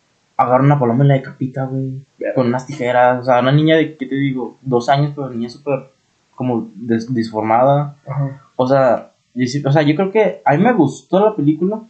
[0.42, 2.00] agarra una paloma y la decapita, güey.
[2.34, 3.20] Con unas tijeras.
[3.20, 4.56] O sea, una niña de, ¿qué te digo?
[4.62, 5.90] Dos años, pero niña súper
[6.34, 7.96] como des- disformada.
[8.06, 8.42] Ajá.
[8.56, 11.80] O sea, o sea, yo creo que a mí me gustó la película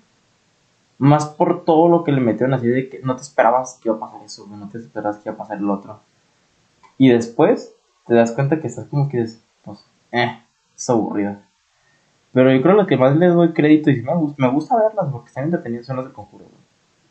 [0.98, 3.96] más por todo lo que le metieron así de que no te esperabas que iba
[3.96, 5.98] a pasar eso, güey, no te esperabas que iba a pasar el otro.
[6.98, 7.74] Y después
[8.06, 10.38] te das cuenta que estás como que es, pues, eh,
[10.76, 11.42] es aburrida.
[12.32, 14.48] Pero yo creo que lo que más le doy crédito y sí me, gusta, me
[14.50, 16.62] gusta verlas porque están entretenidas son las de Conjuro, güey.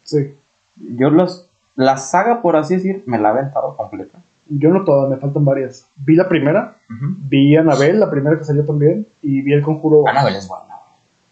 [0.04, 0.34] Sí.
[0.78, 4.20] Yo los, la saga, por así decir, me la he aventado completa.
[4.50, 5.88] Yo no todas, me faltan varias.
[5.96, 10.08] Vi la primera, vi Anabel, la primera que salió también, y vi El Conjuro.
[10.08, 10.66] Annabelle es buena.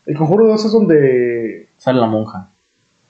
[0.05, 1.67] El Conjuro 2 es donde...
[1.77, 2.47] Sale la monja.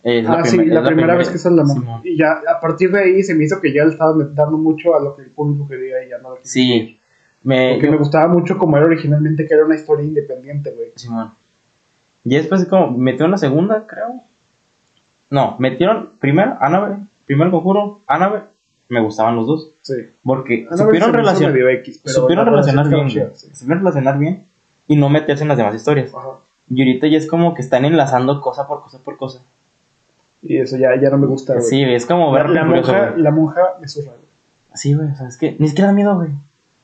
[0.02, 2.02] Es ah, sí, primer- la, es primera vez que sale la monja.
[2.04, 4.96] Y ya, a partir de ahí se me hizo que ya le estaba dando mucho
[4.96, 6.38] a lo que el público quería y ya no lo.
[6.44, 7.00] Sí.
[7.44, 10.92] Me, Porque yo- me gustaba mucho como era originalmente, que era una historia independiente, güey.
[10.96, 11.32] Simón.
[12.26, 14.22] Y después como metieron la segunda, creo.
[15.30, 18.46] No, metieron primero Annabelle, primero conjuro, Annabelle,
[18.90, 19.72] me gustaban los dos.
[19.82, 19.94] Sí.
[20.24, 23.48] Porque Annabelle supieron, relacion- medio X, pero supieron la relacionar bien, sí.
[23.54, 24.46] Supieron relacionar bien
[24.88, 26.14] y no meterse en las demás historias.
[26.14, 26.30] Ajá.
[26.72, 29.42] Y ahorita ya es como que están enlazando cosa por cosa por cosa.
[30.42, 31.66] Y eso ya, ya no me gusta, güey.
[31.66, 34.30] Sí, es como la, ver la curioso, monja, la monja me zurra, güey.
[34.76, 36.30] Sí, güey, o sea, es que ni siquiera da miedo, güey.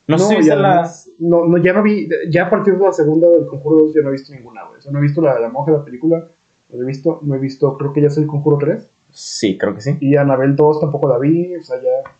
[0.07, 2.91] No, sé si viste además, no, no, ya no vi, ya a partir de la
[2.93, 4.77] segunda del Conjuro 2 ya no he visto ninguna, güey.
[4.77, 6.23] O sea, no he visto la, la monja de la película,
[6.71, 8.75] no he visto, no he visto, creo que ya el Conjuro 3.
[8.77, 8.85] la...
[9.11, 9.97] Sí, creo que sí.
[10.01, 12.11] Y Anabel 2 tampoco la vi, o sea, ya...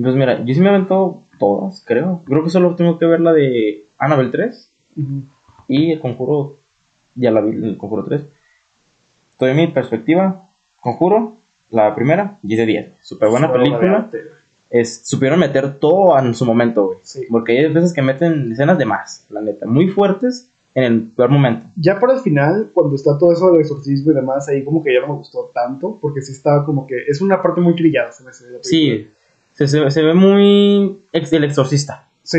[0.00, 2.22] Pues mira, yo sí me aventado todas, creo.
[2.26, 5.22] Creo que solo tengo que ver la de Annabelle 3 Ujú.
[5.68, 6.56] y el Conjuro,
[7.14, 8.22] ya la vi, el Conjuro 3.
[9.32, 10.48] Estoy mi perspectiva,
[10.80, 11.34] Conjuro,
[11.70, 12.92] la primera, 10 de 10.
[13.02, 14.10] Súper buena Solo película.
[14.70, 16.98] Es, supieron meter todo en su momento, güey.
[17.02, 17.26] Sí.
[17.30, 19.66] Porque hay veces que meten escenas de más, la neta.
[19.66, 21.66] Muy fuertes en el peor momento.
[21.76, 24.94] Ya para el final, cuando está todo eso del exorcismo y demás, ahí como que
[24.94, 26.96] ya no me gustó tanto, porque sí estaba como que...
[27.08, 28.30] Es una parte muy trillada, se me.
[28.62, 29.08] Sí,
[29.52, 32.08] se, se, se ve muy ex- el exorcista.
[32.22, 32.38] Sí.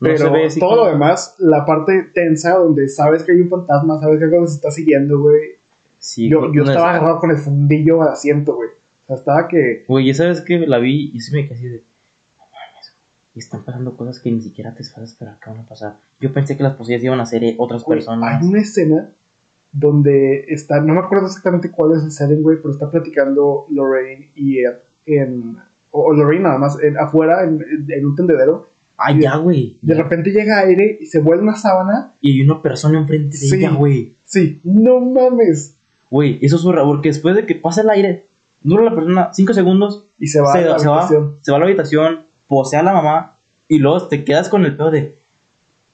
[0.00, 3.98] No Pero todo como- lo demás, la parte tensa donde sabes que hay un fantasma,
[3.98, 5.50] sabes que algo se está siguiendo, güey.
[5.98, 8.70] Sí, yo yo estaba agarrado con el fundillo al asiento, güey.
[8.70, 9.84] O sea, estaba que...
[9.86, 11.82] Güey, ya sabes que la vi y sí me quedé así de.
[13.34, 15.96] Y están pasando cosas que ni siquiera te vas a esperar que van a pasar.
[16.20, 18.40] Yo pensé que las poseídas iban a ser eh, otras güey, personas.
[18.42, 19.08] hay una escena
[19.72, 24.30] donde está, no me acuerdo exactamente cuál es el setting, güey, pero está platicando Lorraine
[24.34, 24.74] y Ed
[25.06, 25.56] en...
[25.92, 28.66] O, o Lorraine nada más, en- afuera, en, en un tendedero.
[28.96, 29.78] Ah, ya, güey.
[29.82, 30.02] De Ya.
[30.02, 32.12] repente llega aire y se vuelve una sábana.
[32.20, 33.56] Y hay una persona enfrente de Sí.
[33.56, 34.14] ella, güey.
[34.24, 35.76] Sí, no mames.
[36.10, 38.26] Güey, eso es porque después de que pase el aire,
[38.62, 41.36] dura la persona 5 segundos, Y se va se, a la se va, habitación.
[41.42, 43.36] se va a la habitación, posee a la mamá,
[43.68, 45.18] y luego te quedas con el pedo de.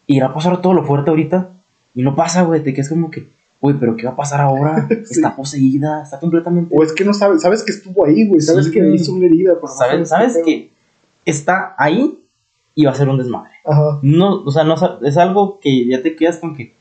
[0.07, 1.51] ¿Irá a pasar todo lo fuerte ahorita?
[1.95, 2.63] Y no pasa, güey.
[2.63, 3.29] Te quedas como que,
[3.61, 4.87] güey, ¿pero qué va a pasar ahora?
[5.05, 5.17] Sí.
[5.17, 6.75] Está poseída, está completamente.
[6.77, 8.41] O es que no sabes, sabes que estuvo ahí, güey.
[8.41, 8.95] Sabes Sí, que güey.
[8.95, 9.55] hizo una herida.
[9.55, 10.71] pero no ¿Sabes, sabes que
[11.25, 12.25] está ahí
[12.75, 13.51] y va a ser un desmadre?
[13.65, 13.99] Ajá.
[14.03, 16.75] No, o sea, no, es algo que ya te quedas con que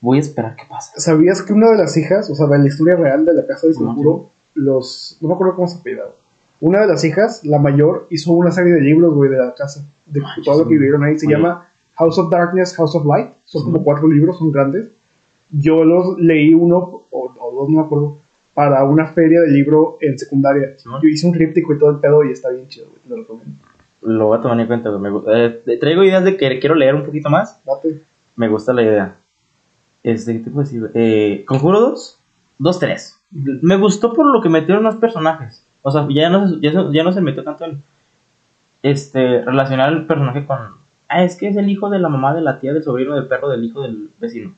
[0.00, 0.92] voy a esperar qué pasa.
[0.96, 3.66] ¿Sabías que una de las hijas, o sea, de la historia real de la casa
[3.66, 5.18] del Sí, conjuro, los.
[5.20, 6.12] No me acuerdo cómo se apellidaba.
[6.60, 9.86] Una de las hijas, la mayor, hizo una serie de libros, güey, de la casa.
[10.06, 11.18] De Manches, todo lo que vivieron ahí.
[11.18, 13.32] Se llama House of Darkness, House of Light.
[13.44, 14.90] Son como cuatro libros, son grandes.
[15.50, 18.18] Yo los leí uno, o, o dos, no me acuerdo,
[18.54, 20.74] para una feria de libro en secundaria.
[20.84, 23.00] Yo hice un tríptico y todo el pedo y está bien chido, güey.
[23.02, 23.52] Te lo recomiendo.
[24.02, 25.12] Lo voy a tomar en cuenta, güey.
[25.12, 27.62] Me eh, traigo ideas de que quiero leer un poquito más.
[27.64, 28.00] Date.
[28.34, 29.16] Me gusta la idea.
[30.02, 30.90] Este, ¿qué te puedo decir?
[30.94, 32.18] Eh, Conjuro 2,
[32.58, 33.20] 2, 3.
[33.62, 35.64] Me gustó por lo que metieron los personajes.
[35.82, 37.82] O sea, ya no, se- ya, ya no se metió tanto en
[38.82, 40.58] este, relacionar el personaje con.
[41.08, 43.26] Ah, es que es el hijo de la mamá, de la tía, del sobrino, del
[43.26, 44.54] perro, del hijo del vecino.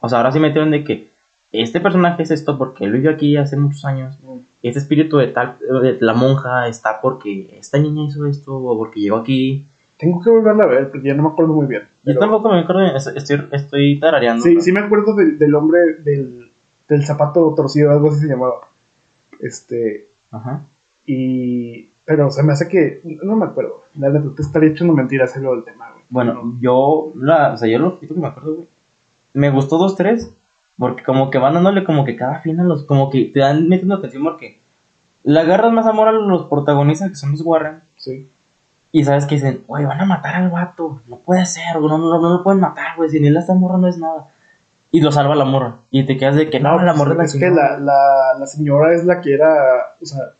[0.00, 1.10] O sea, ahora sí metieron de que
[1.52, 4.16] este personaje es esto porque él vivió aquí hace muchos años.
[4.62, 9.00] Este espíritu de tal, de la monja está porque esta niña hizo esto o porque
[9.00, 9.66] llegó aquí.
[9.98, 11.88] Tengo que volverla a ver, porque ya no me acuerdo muy bien.
[12.04, 14.42] Yo tampoco me acuerdo, es- estoy, estoy tarareando.
[14.44, 16.52] Sí, sí me acuerdo del, del hombre del,
[16.88, 18.68] del zapato torcido, algo así se llamaba.
[19.40, 20.62] Este, Ajá.
[21.06, 21.90] y...
[22.04, 23.00] Pero se me hace que...
[23.24, 23.82] No me acuerdo.
[23.96, 26.04] La neta, te estaría echando mentiras hacerlo del tema, güey.
[26.08, 26.56] Bueno, No.
[26.60, 28.68] yo, la, o sea, yo lo que me acuerdo, güey.
[29.34, 30.30] Me gustó 2-3,
[30.78, 33.68] porque como que van dándole como que cada fin a los, como que te dan
[33.68, 34.60] metiendo atención porque
[35.24, 38.28] le agarras más amor a los protagonistas que son los Warren Sí.
[38.92, 41.98] y sabes que dicen, güey, van a matar al vato, no puede ser, güey, no,
[41.98, 44.28] no, no lo pueden matar, güey, si ni él esta morra no es nada.
[44.92, 47.24] Y lo salva la morra, y te quedas de que no, la morra es la
[47.24, 49.96] es que la, la, la señora es la que era...
[50.00, 50.30] O sea,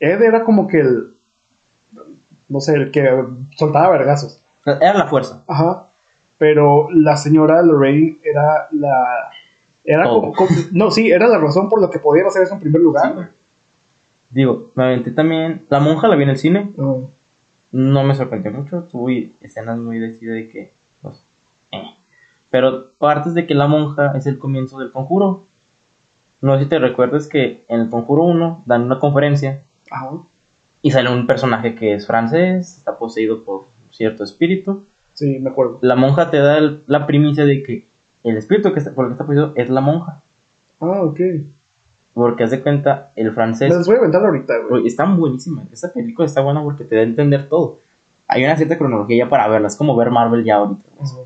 [0.00, 1.14] Ed era como que el...
[2.48, 3.10] No sé, el que
[3.56, 4.42] soltaba vergazos.
[4.64, 5.42] Era la fuerza.
[5.46, 5.88] Ajá.
[6.38, 9.30] Pero la señora Lorraine era la...
[9.84, 12.60] Era como, como- No, sí, era la razón por la que podían hacer eso en
[12.60, 13.12] primer lugar.
[13.14, 13.24] Sí.
[14.30, 17.10] Digo, me aventé también, la monja la vi en el cine, No.
[17.72, 18.82] no me sorprendió mucho.
[18.90, 20.72] Tuve escenas muy decididas de que.
[22.50, 25.44] Pero partes de que la monja es el comienzo del conjuro.
[26.40, 29.62] No sé si te recuerdas que en el conjuro 1 dan una conferencia
[30.82, 34.86] y sale un personaje que es francés, está poseído por cierto espíritu.
[35.14, 35.78] Sí, me acuerdo.
[35.82, 37.86] La monja te da el- la primicia de que
[38.22, 40.22] el espíritu que está, por el que está poseído es la monja.
[40.80, 41.20] Ah, ok.
[42.14, 43.76] Porque haz de cuenta, el francés.
[43.76, 44.86] Les voy a aventar ahorita, güey.
[44.86, 45.66] Están buenísimas.
[45.72, 47.78] Esta película está buena porque te da a entender todo.
[48.28, 49.68] Hay una cierta cronología ya para verla.
[49.68, 50.84] Es como ver Marvel ya ahorita.
[51.00, 51.16] Ajá.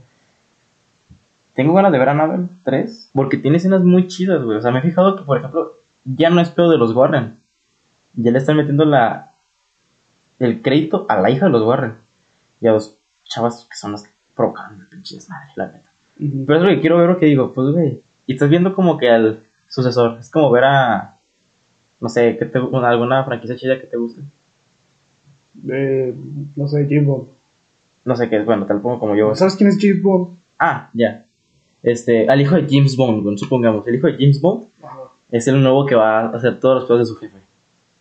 [1.54, 4.58] Tengo ganas de ver Annabelle 3 porque tiene escenas muy chidas, güey.
[4.58, 7.38] O sea, me he fijado que, por ejemplo, ya no es pedo de los Warren.
[8.14, 9.32] Ya le están metiendo la
[10.38, 11.94] el crédito a la hija de los Warren.
[12.60, 15.92] Y a los chavas que son las que provocaron el pinche desmadre, la neta.
[16.18, 18.02] Pero es lo que quiero ver lo que digo, pues, güey.
[18.26, 20.18] Y estás viendo como que al sucesor.
[20.20, 21.16] Es como ver a.
[22.00, 24.20] No sé, que te, alguna franquicia chida que te guste.
[25.68, 26.14] Eh,
[26.56, 27.28] no sé, James Bond.
[28.04, 29.34] No sé qué es, bueno, te lo pongo como yo.
[29.34, 30.36] ¿Sabes quién es James Bond?
[30.58, 31.26] Ah, ya.
[31.82, 33.86] Este, al hijo de James Bond, supongamos.
[33.88, 34.98] El hijo de James Bond Ajá.
[35.30, 37.36] es el nuevo que va a hacer todos los pedos de su jefe.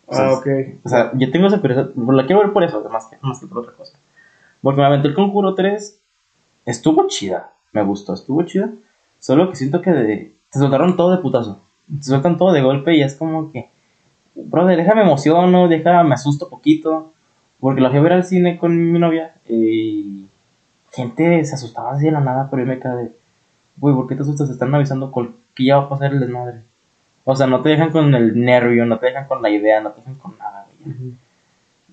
[0.06, 0.46] O sea, Ah, ok.
[0.84, 3.46] O sea, yo tengo esa curiosidad, la quiero ver por eso, más que, más que
[3.46, 3.98] por otra cosa.
[4.60, 6.00] Porque me aventé el Conjuro 3,
[6.66, 8.70] estuvo chida, me gustó, estuvo chida.
[9.18, 11.60] Solo que siento que de- te soltaron todo de putazo.
[11.98, 13.70] Te sueltan todo de golpe y es como que,
[14.34, 17.12] brother, déjame emociono, déjame, me asusto poquito.
[17.58, 20.26] Porque la fui a ver al cine con mi novia y
[20.90, 23.12] gente se asustaba así de la nada, pero yo me quedé
[23.76, 24.50] güey, ¿por qué te asustas?
[24.50, 26.62] Están avisando con que ya va a pasar el desmadre.
[27.24, 29.92] O sea, no te dejan con el nervio, no te dejan con la idea, no
[29.92, 31.14] te dejan con nada, güey.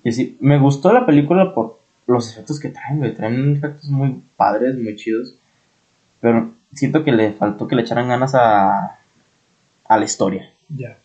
[0.02, 3.14] Y sí, me gustó la película por los efectos que traen, güey.
[3.14, 5.36] Traen efectos muy padres, muy chidos.
[6.20, 8.98] Pero siento que le faltó que le echaran ganas a,
[9.84, 10.50] a la historia.
[10.68, 10.98] Ya.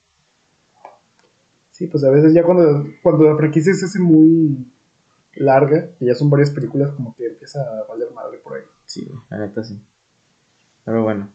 [1.72, 4.66] Sí, pues a veces ya cuando, cuando la franquicia se hace muy
[5.36, 8.64] larga, y ya son varias películas, como que empieza a valer madre por ahí.
[8.86, 9.80] Sí, la neta sí.
[10.86, 11.30] Pero bueno,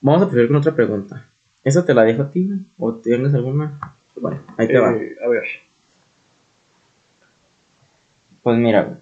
[0.00, 1.28] vamos a proseguir con otra pregunta.
[1.62, 2.48] ¿Esa te la dejo a ti?
[2.78, 3.78] ¿O tienes alguna?
[4.20, 4.92] Bueno, ahí te va.
[4.92, 5.44] Eh, a ver.
[8.42, 8.98] Pues mira,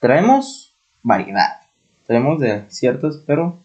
[0.00, 1.60] traemos variedad.
[2.06, 3.58] Traemos de ciertos, pero.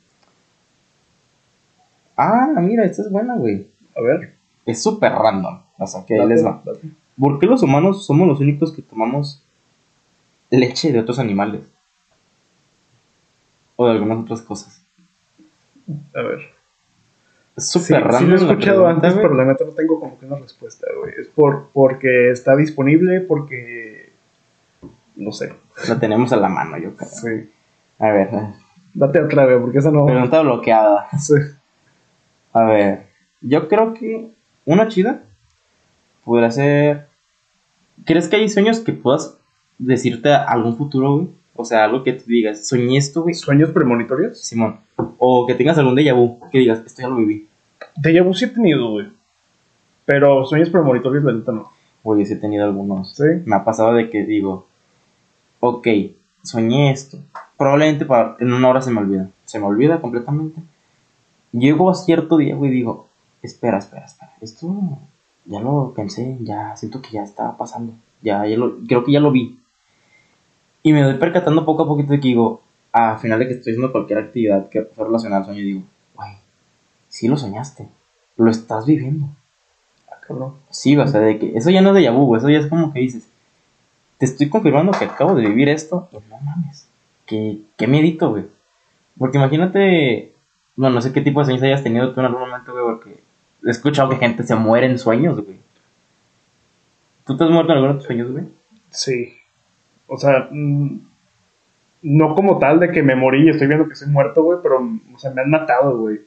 [2.16, 3.68] Ah, mira, esta es buena, güey.
[3.96, 4.36] A ver.
[4.66, 5.62] Es súper random.
[5.78, 6.62] O sea, que ahí date, les va.
[6.66, 6.90] date.
[7.20, 9.44] ¿Por qué los humanos somos los únicos que tomamos
[10.50, 11.62] leche de otros animales?
[13.76, 14.82] O de algunas otras cosas.
[16.16, 16.40] A ver.
[17.56, 18.30] Es Sí, súper sí random.
[18.30, 19.24] lo he escuchado pregunta, antes, güey.
[19.24, 21.14] pero la neta no tengo como que una respuesta, güey.
[21.20, 24.12] Es por, porque está disponible, porque...
[25.16, 25.54] No sé.
[25.88, 27.10] La tenemos a la mano, yo creo.
[27.10, 27.50] Sí.
[28.00, 28.54] A ver, eh,
[28.94, 30.06] Date otra, güey, porque esa no...
[30.06, 31.08] pregunta bloqueada.
[31.20, 31.34] Sí.
[32.54, 33.08] A ver,
[33.42, 34.30] yo creo que
[34.66, 35.24] una chida
[36.24, 37.08] podría ser.
[38.06, 39.38] ¿Crees que hay sueños que puedas
[39.80, 41.30] decirte a algún futuro, güey?
[41.56, 44.40] O sea, algo que tú digas, soñé esto, güey, ¿Sueños premonitorios?
[44.40, 44.80] Simón.
[45.20, 47.48] O que tengas algún déjà vu, que digas, esto ya lo viví.
[47.96, 49.08] De vu sí he tenido, güey.
[50.06, 51.72] Pero sueños premonitorios, la neta no.
[52.04, 53.16] Oye, sí he tenido algunos.
[53.16, 53.24] Sí.
[53.46, 54.68] Me ha pasado de que digo,
[55.60, 55.88] ok,
[56.44, 57.18] soñé esto.
[57.58, 59.30] Probablemente para, en una hora se me olvida.
[59.46, 60.62] Se me olvida completamente.
[61.52, 63.08] Llego a cierto día, güey, y digo,
[63.42, 64.32] espera, espera, espera.
[64.42, 64.74] Esto
[65.46, 67.94] ya lo pensé, ya siento que ya está pasando.
[68.22, 69.60] Ya, ya lo, creo que ya lo vi.
[70.84, 72.62] Y me doy percatando poco a poquito de que digo,
[72.98, 75.84] a final de que estoy haciendo cualquier actividad que sea relacionada al sueño, digo,
[76.16, 76.32] güey,
[77.10, 77.88] sí lo soñaste.
[78.38, 79.28] Lo estás viviendo.
[80.10, 80.56] Ah, cabrón.
[80.72, 82.92] Sí, o sea, de que eso ya no es de vu, eso ya es como
[82.92, 83.30] que dices,
[84.18, 86.88] te estoy confirmando que acabo de vivir esto, y no mames,
[87.28, 88.46] que, qué miedito, güey.
[89.18, 90.34] Porque imagínate,
[90.76, 93.24] no, no sé qué tipo de sueños hayas tenido tú en algún momento, güey, porque
[93.64, 95.60] he escuchado que gente se muere en sueños, güey.
[97.26, 98.46] ¿Tú te has muerto en alguno de tus sueños, güey?
[98.90, 99.36] Sí.
[100.08, 101.00] O sea, mm,
[102.02, 104.78] no como tal de que me morí y estoy viendo que estoy muerto, güey, pero,
[105.14, 106.20] o sea, me han matado, güey.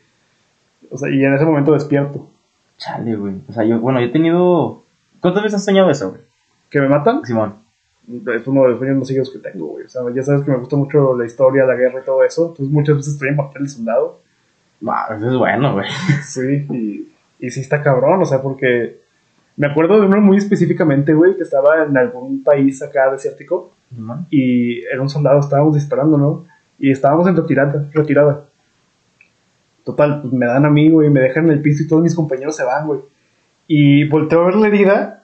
[0.90, 2.28] O sea, y en ese momento despierto.
[2.76, 3.34] Chale, güey.
[3.48, 4.82] O sea, yo, bueno, yo he tenido...
[5.20, 6.22] ¿Cuántas veces has soñado eso, güey?
[6.70, 7.24] ¿Que me matan?
[7.24, 7.54] Simón.
[8.34, 9.84] Es uno de los sueños más seguidos que tengo, güey.
[9.84, 12.48] O sea, ya sabes que me gusta mucho la historia, la guerra y todo eso.
[12.48, 14.20] Entonces muchas veces estoy en papel de soldado.
[14.80, 15.86] Wow, eso es bueno, güey.
[16.24, 19.00] Sí, y, y sí está cabrón, o sea, porque
[19.56, 23.72] me acuerdo de uno muy específicamente, güey, que estaba en algún país acá desértico
[24.30, 26.44] Y era un soldado, estábamos disparando, ¿no?
[26.78, 28.44] Y estábamos en retirada, retirada.
[29.84, 32.14] Total, pues me dan a mí, güey, me dejan en el piso y todos mis
[32.14, 33.00] compañeros se van, güey.
[33.66, 35.20] Y volteo a ver la herida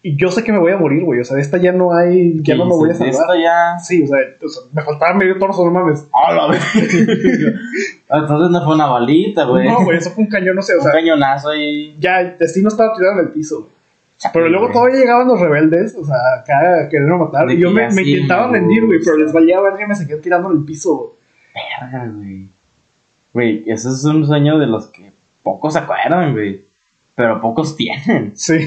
[0.00, 1.20] y yo sé que me voy a morir, güey.
[1.20, 3.14] O sea, de esta ya no hay, ya no me voy a salvar.
[3.14, 3.78] Esto ya...
[3.78, 6.06] Sí, o sea, o sea, me faltaba medio torso, no mames.
[6.14, 6.64] ¡Ah, la verga!
[8.08, 9.68] Entonces no fue una balita, güey.
[9.68, 11.96] No, güey, eso fue un cañón, no sé, o un sea, cañonazo ahí.
[11.98, 13.77] ya el destino estaba tirado en el piso, güey.
[14.32, 14.72] Pero luego güey.
[14.72, 17.50] todavía llegaban los rebeldes, o sea, acá querer matar.
[17.50, 20.50] Y yo me, intentaba me rendir, güey, pero les valía verga y me seguían tirando
[20.50, 21.10] en el piso, güey.
[21.54, 22.48] Verga, güey.
[23.32, 25.12] Güey, eso es un sueño de los que
[25.42, 26.64] pocos se acuerdan, güey.
[27.14, 28.32] Pero pocos tienen.
[28.36, 28.58] Sí,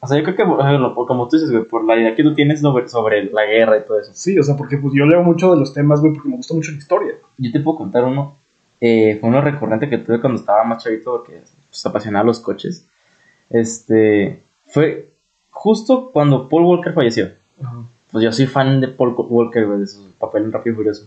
[0.00, 2.60] O sea, yo creo que, como tú dices, güey, por la idea que tú tienes
[2.60, 4.12] sobre, sobre la guerra y todo eso.
[4.14, 6.54] sí, o sea, porque pues yo leo mucho de los temas, güey, porque me gusta
[6.54, 7.14] mucho la historia.
[7.38, 8.36] Yo te puedo contar uno.
[8.80, 12.86] eh, fue uno recurrente que tuve cuando estaba más chavito porque pues, apasionaba los coches.
[13.48, 14.42] Este.
[14.74, 15.10] Fue
[15.50, 17.30] justo cuando Paul Walker falleció.
[18.10, 21.06] Pues yo soy fan de Paul Walker, de su papel en Rápido y Furioso.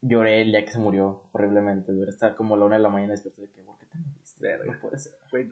[0.00, 2.08] Lloré el día que se murió horriblemente, güey.
[2.08, 4.58] Estaba como a la una de la mañana despierto de que, ¿por qué te moriste?
[4.64, 5.12] No puede ser.
[5.30, 5.48] Güey,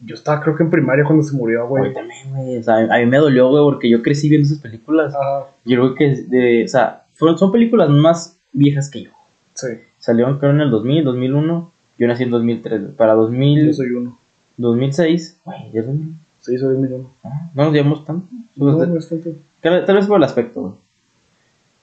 [0.00, 1.92] yo estaba creo que en primaria cuando se murió, Güey, güey.
[1.94, 2.56] también, güey.
[2.58, 5.14] O sea, a mí me dolió, güey, porque yo crecí viendo esas películas.
[5.14, 9.10] Ajá, Yo creo que, de, o sea, fueron, son películas más viejas que yo.
[9.54, 9.66] sí,
[9.98, 11.72] Salieron, creo, en el 2000, 2001.
[11.98, 12.92] Yo nací en 2003, güey.
[12.94, 14.18] Para 2000, yo soy uno.
[14.56, 17.08] 2006, güey, ya son Se hizo de un millón.
[17.22, 18.26] Ah, No nos llevamos tanto.
[18.56, 19.30] No, Pues, no es tanto.
[19.60, 20.72] tal, tal vez por el aspecto, güey.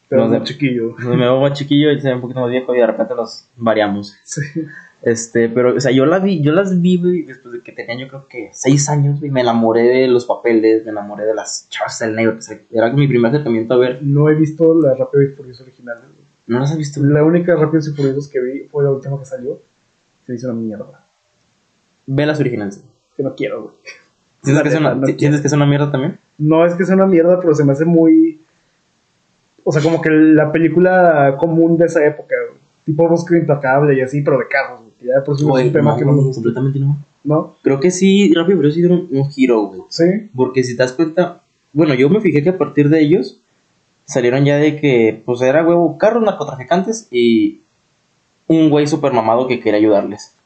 [0.10, 0.95] Pero Los de- no chiquillo.
[0.95, 3.14] Pues me veo más chiquillo y se ve un poquito más viejo y de repente
[3.16, 4.16] nos variamos.
[4.24, 4.41] Sí.
[5.03, 7.95] Este, pero, o sea, yo la vi, yo las vi, güey, después de que tenía
[7.99, 11.68] yo creo que seis años, güey, me enamoré de los papeles, me enamoré de las
[11.70, 13.99] chavas del negro, o sea, era mi primer acercamiento a ver.
[14.01, 15.97] No he visto la Rápido y Furioso original.
[15.99, 16.26] güey.
[16.47, 17.03] ¿No las has visto?
[17.03, 19.60] La única Rápidos y Furiosos que vi fue la última que salió.
[20.26, 21.05] Se hizo una mierda.
[22.08, 22.84] Ve las originales.
[23.16, 23.76] Que no quiero, güey.
[24.43, 25.19] ¿Sientes, que es una, No quiero.
[25.19, 26.19] ¿Sientes que es una mierda también?
[26.38, 28.39] No es que sea una mierda, pero se me hace muy.
[29.63, 32.61] O sea, como que la película común de esa época, güey.
[32.85, 35.09] Tipo Bosque Intocable y así, pero de carros, güey.
[35.09, 36.97] Ya de por sí no es un tema no, que no me completamente no.
[37.23, 37.55] ¿No?
[37.61, 39.81] Creo que sí, Rápido y Furioso hicieron un giro, güey.
[39.89, 40.29] Sí.
[40.33, 41.41] Porque si te das cuenta,
[41.73, 43.41] bueno, yo me fijé que a partir de ellos
[44.05, 47.61] salieron ya de que, pues era huevo, carros narcotraficantes y
[48.47, 50.36] un güey super mamado que quería ayudarles.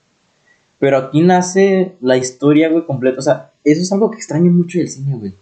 [0.81, 3.19] Pero aquí nace la historia, güey, completa.
[3.19, 5.33] O sea, eso es algo que extraño mucho del cine, güey.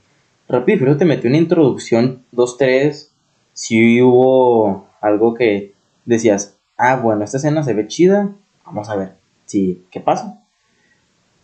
[0.49, 3.11] Rápido Furioso te metió una introducción, dos, tres.
[3.53, 5.73] Si hubo algo que
[6.05, 8.29] decías, ah, bueno, esta escena se ve chida,
[8.65, 9.13] vamos a ver.
[9.45, 10.43] Sí, ¿qué pasa?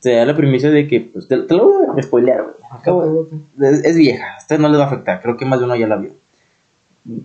[0.01, 2.55] Te da la primicia de que, pues, te, te lo voy a spoilear, güey.
[2.71, 3.27] Acabo-
[3.61, 5.75] es, es vieja, a usted no le va a afectar, creo que más de uno
[5.77, 6.11] ya la vio.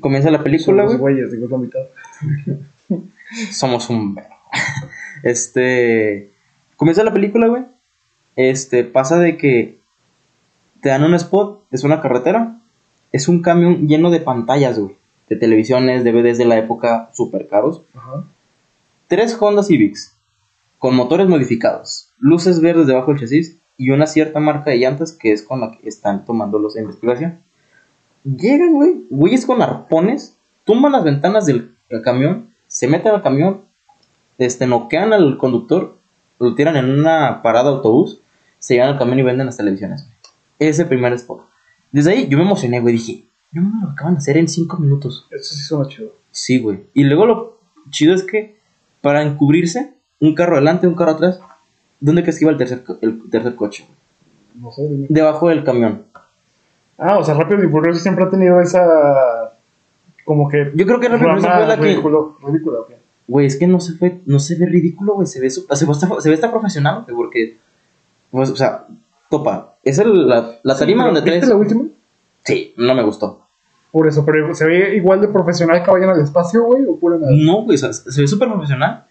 [0.00, 1.14] Comienza la película, Son los güey.
[1.14, 1.80] güeyes, digo, es la mitad.
[3.50, 4.18] Somos un.
[5.22, 6.30] Este.
[6.80, 7.64] Comienza la película, güey.
[8.36, 9.78] Este, pasa de que
[10.80, 12.58] te dan un spot, es una carretera.
[13.12, 14.96] Es un camión lleno de pantallas, güey.
[15.28, 17.82] De televisiones, DVDs de la época, súper caros.
[17.94, 18.24] Ajá.
[19.08, 20.16] Tres Honda Civics,
[20.78, 25.32] con motores modificados, luces verdes debajo del chasis y una cierta marca de llantas que
[25.32, 27.42] es con la que están tomando los de investigación.
[28.24, 33.66] Llegan, güey, güeyes con arpones, tumban las ventanas del, del camión, se meten al camión,
[34.38, 35.99] este, noquean al conductor,
[36.40, 38.20] lo tiran en una parada de autobús,
[38.58, 40.08] se llevan al camión y venden las televisiones.
[40.58, 41.42] Ese primer spot.
[41.92, 44.76] Desde ahí yo me emocioné, güey, dije, no, no, lo acaban de hacer en cinco
[44.78, 45.26] minutos.
[45.30, 46.12] Eso sí suena chido.
[46.30, 46.80] Sí, güey.
[46.94, 47.58] Y luego lo
[47.90, 48.56] chido es que
[49.00, 51.40] para encubrirse, un carro adelante, un carro atrás,
[52.00, 53.84] ¿dónde crees que iba el tercer, el tercer coche?
[53.86, 53.98] güey?
[54.62, 55.06] No sé, dime.
[55.08, 56.02] Debajo del camión.
[56.98, 59.54] Ah, o sea, Rápido y Furioso siempre ha tenido esa.
[60.24, 60.70] Como que.
[60.74, 62.18] Yo creo que Rápido y Furioso fue la que- ridícula.
[63.30, 65.26] Güey, es que no se ve, no se ve ridículo, güey.
[65.26, 67.58] Se ve, se se ve hasta profesional, güey, porque,
[68.30, 68.86] pues, o sea,
[69.30, 69.76] topa.
[69.84, 71.48] Es el- la, la tarima Pero, donde ¿Viste traes.
[71.48, 71.84] la última?
[72.44, 73.46] Sí, no me gustó.
[73.92, 77.18] Por eso, pero se ve igual de profesional que vayan al espacio, güey, o pura
[77.18, 77.32] nada.
[77.34, 79.06] No, güey, o sea, se ve súper profesional.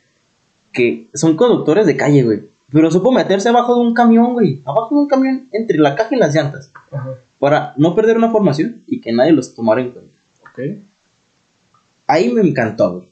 [0.74, 2.43] Que son conductores de calle, güey.
[2.72, 4.61] Pero supo meterse abajo de un camión, güey.
[4.65, 6.72] Abajo de un camión, entre la caja y las llantas.
[6.91, 7.15] Ajá.
[7.39, 10.17] Para no perder una formación y que nadie los tomara en cuenta.
[10.43, 10.59] Ok.
[12.07, 13.09] Ahí me encantó, güey.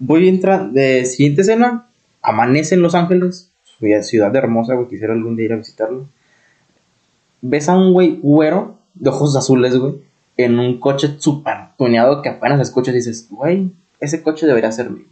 [0.00, 1.86] Voy a entrar de siguiente escena.
[2.22, 3.52] Amanece en Los Ángeles.
[3.78, 4.88] Ciudad- Ciudad hermosa, güey.
[4.88, 6.06] Quisiera algún día ir a visitarlo.
[7.42, 9.94] Ves a un güey güero, de ojos azules, güey.
[10.36, 13.70] En un coche súper tuneado que apenas escuchas y dices, güey,
[14.00, 15.04] ese coche debería ser mío.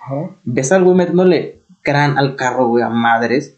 [0.00, 0.30] Ajá.
[0.44, 3.54] Ves al güey metiéndole crán al carro, güey, a madres.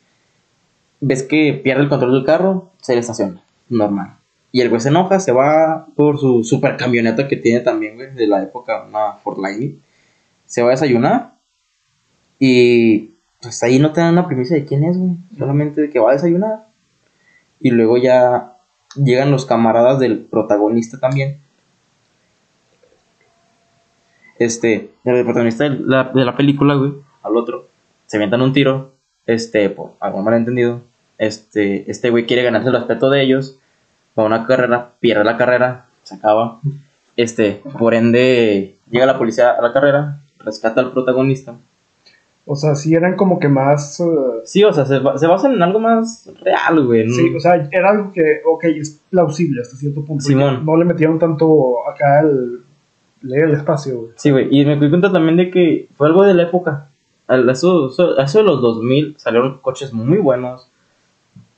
[1.01, 3.41] Ves que pierde el control del carro, se le estaciona.
[3.69, 4.17] Normal.
[4.53, 8.15] Y el güey se enoja, se va por su super camioneta que tiene también, güey,
[8.15, 9.81] de la época, una Ford Lightning.
[10.49, 11.35] Se va a desayunar.
[12.41, 15.13] Y pues ahí no te dan una primicia de quién es, güey.
[15.39, 16.67] Solamente de que va a desayunar.
[17.61, 18.57] Y luego ya
[18.97, 21.41] llegan los camaradas del protagonista también.
[24.39, 26.93] Este, el protagonista de la, de la película, güey,
[27.23, 27.67] al otro,
[28.07, 28.95] se avientan un tiro,
[29.27, 30.83] este, por algún malentendido.
[31.19, 33.59] Este, este güey quiere ganarse el respeto de ellos.
[34.17, 36.61] Va a una carrera, pierde la carrera, se acaba.
[37.17, 41.57] Este, por ende, llega la policía a la carrera, rescata al protagonista.
[42.51, 44.01] O sea, sí eran como que más.
[44.01, 44.05] eh,
[44.45, 47.07] Sí, o sea, se, ba- se basan en algo más real, güey.
[47.07, 47.15] ¿no?
[47.15, 50.25] Sí, o sea, era algo que, ok, es plausible hasta cierto punto.
[50.25, 50.65] Simón.
[50.65, 52.61] No le metieron tanto acá el.
[53.21, 54.13] leer el espacio, güey.
[54.17, 54.49] Sí, güey.
[54.51, 56.89] Y me di cuenta también de que fue algo de la época.
[57.29, 60.71] Eso, eso, eso de los 2000 salieron coches muy buenos.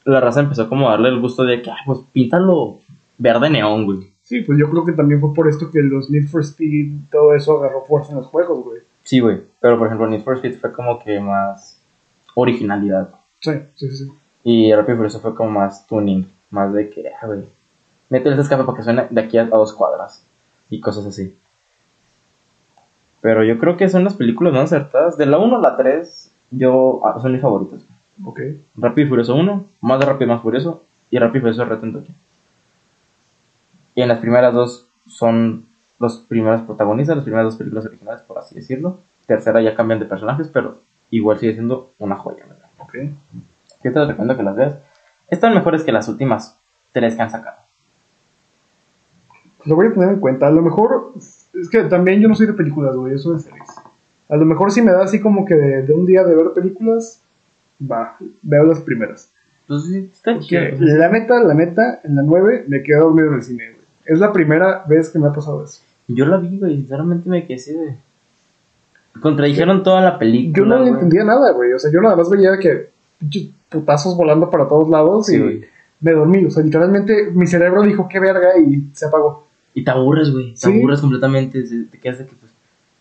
[0.04, 2.80] La raza empezó como a darle el gusto de que, ah, pues píntalo
[3.18, 3.98] verde neón, güey.
[4.30, 7.34] Sí, pues yo creo que también fue por esto que los Need for Speed, todo
[7.34, 8.80] eso agarró fuerza en los juegos, güey.
[9.02, 9.40] Sí, güey.
[9.58, 11.82] Pero por ejemplo, Need for Speed fue como que más
[12.36, 13.10] originalidad.
[13.40, 14.12] Sí, sí, sí.
[14.44, 16.30] Y Rápido y Furioso fue como más tuning.
[16.50, 17.48] Más de que, ah, güey.
[18.08, 20.24] Métele ese escape para que suene de aquí a, a dos cuadras.
[20.68, 21.36] Y cosas así.
[23.20, 25.18] Pero yo creo que son las películas más acertadas.
[25.18, 27.84] De la 1 a la 3, yo ah, son mis favoritas.
[28.24, 28.40] Ok.
[28.76, 31.84] Rápido y Furioso 1, más de Rápido y más Furioso, y Rápido y Furioso Reto
[31.84, 32.14] en Tokio.
[33.95, 35.66] Y en las primeras dos son
[35.99, 39.01] los primeros protagonistas, las primeras dos películas originales, por así decirlo.
[39.26, 40.78] Tercera ya cambian de personajes, pero
[41.11, 42.68] igual sigue siendo una joya, ¿verdad?
[42.78, 42.95] Ok.
[43.84, 44.78] Yo te recomiendo que las veas.
[45.28, 46.59] Están mejores que las últimas
[46.93, 47.57] tres que han sacado.
[49.64, 50.47] Lo voy a tener en cuenta.
[50.47, 53.68] A lo mejor, es que también yo no soy de películas, güey, eso de series.
[54.28, 56.53] A lo mejor si me da así como que de, de un día de ver
[56.55, 57.22] películas,
[57.80, 59.32] va, veo las primeras.
[59.66, 60.62] Pues sí, está chido.
[60.78, 63.79] la neta, la neta, en la 9 me quedé dormido en el cine, güey.
[64.11, 65.82] Es la primera vez que me ha pasado eso.
[66.08, 67.94] Yo la vi, güey, sinceramente me quedé así de...
[69.20, 70.88] Contradijeron toda la película, Yo no güey.
[70.88, 71.72] entendía nada, güey.
[71.72, 72.90] O sea, yo nada más veía que
[73.68, 75.64] putazos volando para todos lados Sí, y güey.
[76.00, 76.44] me dormí.
[76.44, 79.46] O sea, literalmente mi cerebro dijo qué verga y se apagó.
[79.74, 80.50] Y te aburres, güey.
[80.52, 80.78] Te Sí.
[80.78, 81.62] aburres completamente.
[81.62, 82.52] Te quedas de que, pues,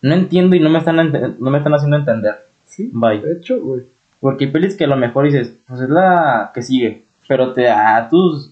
[0.02, 0.96] no entiendo y no me están,
[1.40, 2.36] no me están haciendo entender.
[2.66, 3.20] Sí, Bye.
[3.20, 3.82] de hecho, güey.
[4.20, 7.04] Porque hay pelis que a lo mejor dices, pues es la que sigue.
[7.26, 8.49] Pero te da tus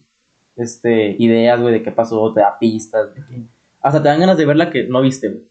[0.58, 3.14] este, ideas, güey, de qué pasó, te da pistas.
[3.14, 3.40] De que...
[3.80, 5.42] Hasta te dan ganas de ver la que no viste, güey.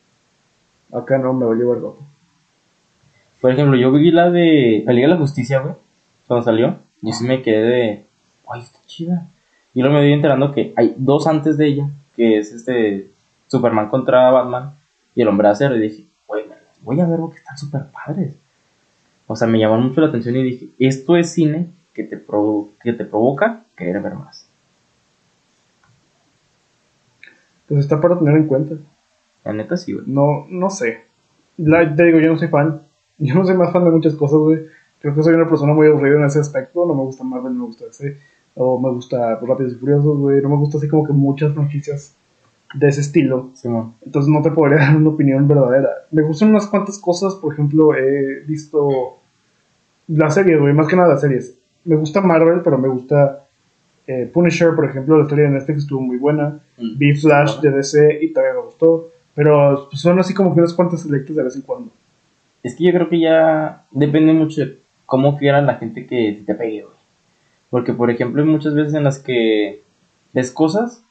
[0.93, 1.89] Acá no me valió verga.
[3.41, 5.75] Por ejemplo, yo vi la de la Liga de la Justicia, güey,
[6.27, 6.77] cuando salió.
[7.01, 8.05] Y sí me quedé de,
[8.49, 9.27] ay, está chida.
[9.73, 13.09] Y luego me voy enterando que hay dos antes de ella, que es este
[13.47, 14.73] Superman contra Batman
[15.13, 15.75] y el Hombre de Acero.
[15.75, 16.45] Y dije, güey,
[16.81, 18.35] voy a ver porque están súper padres.
[19.27, 22.69] O sea, me llamó mucho la atención y dije, esto es cine que te, provo-
[22.81, 24.46] que te provoca querer ver más.
[27.67, 28.75] Pues está para tener en cuenta.
[29.43, 30.05] La neta sí, güey.
[30.07, 31.01] No, no sé.
[31.57, 32.81] La- te digo, yo no soy fan.
[33.19, 34.59] Yo no soy más fan de muchas cosas, güey.
[35.01, 36.85] Creo que soy una persona muy aburrida en ese aspecto.
[36.85, 38.15] No me gusta Marvel, no me gusta DC.
[38.53, 40.39] O me gusta Rápidos y Furiosos, güey.
[40.41, 42.15] No me gusta así como que muchas franquicias
[42.75, 43.49] de ese estilo.
[43.55, 43.95] Simón.
[44.05, 45.89] Entonces no te podría dar una opinión verdadera.
[46.11, 47.33] Me gustan unas cuantas cosas.
[47.35, 49.17] Por ejemplo, he visto
[50.07, 50.73] las series, güey.
[50.73, 51.57] Más que nada las series.
[51.85, 53.46] Me gusta Marvel, pero me gusta
[54.07, 55.17] eh, Punisher, por ejemplo.
[55.17, 56.59] La historia de Netflix estuvo muy buena.
[56.77, 56.97] Mm.
[56.97, 59.09] Vi Flash de DC y también me gustó.
[59.35, 61.91] Pero pues, son así como que unas cuantas selectas de vez en cuando.
[62.63, 66.55] Es que yo creo que ya depende mucho de cómo quiera la gente que te
[66.55, 66.95] pegue, güey.
[67.69, 69.81] Porque, por ejemplo, hay muchas veces en las que
[70.33, 71.03] ves cosas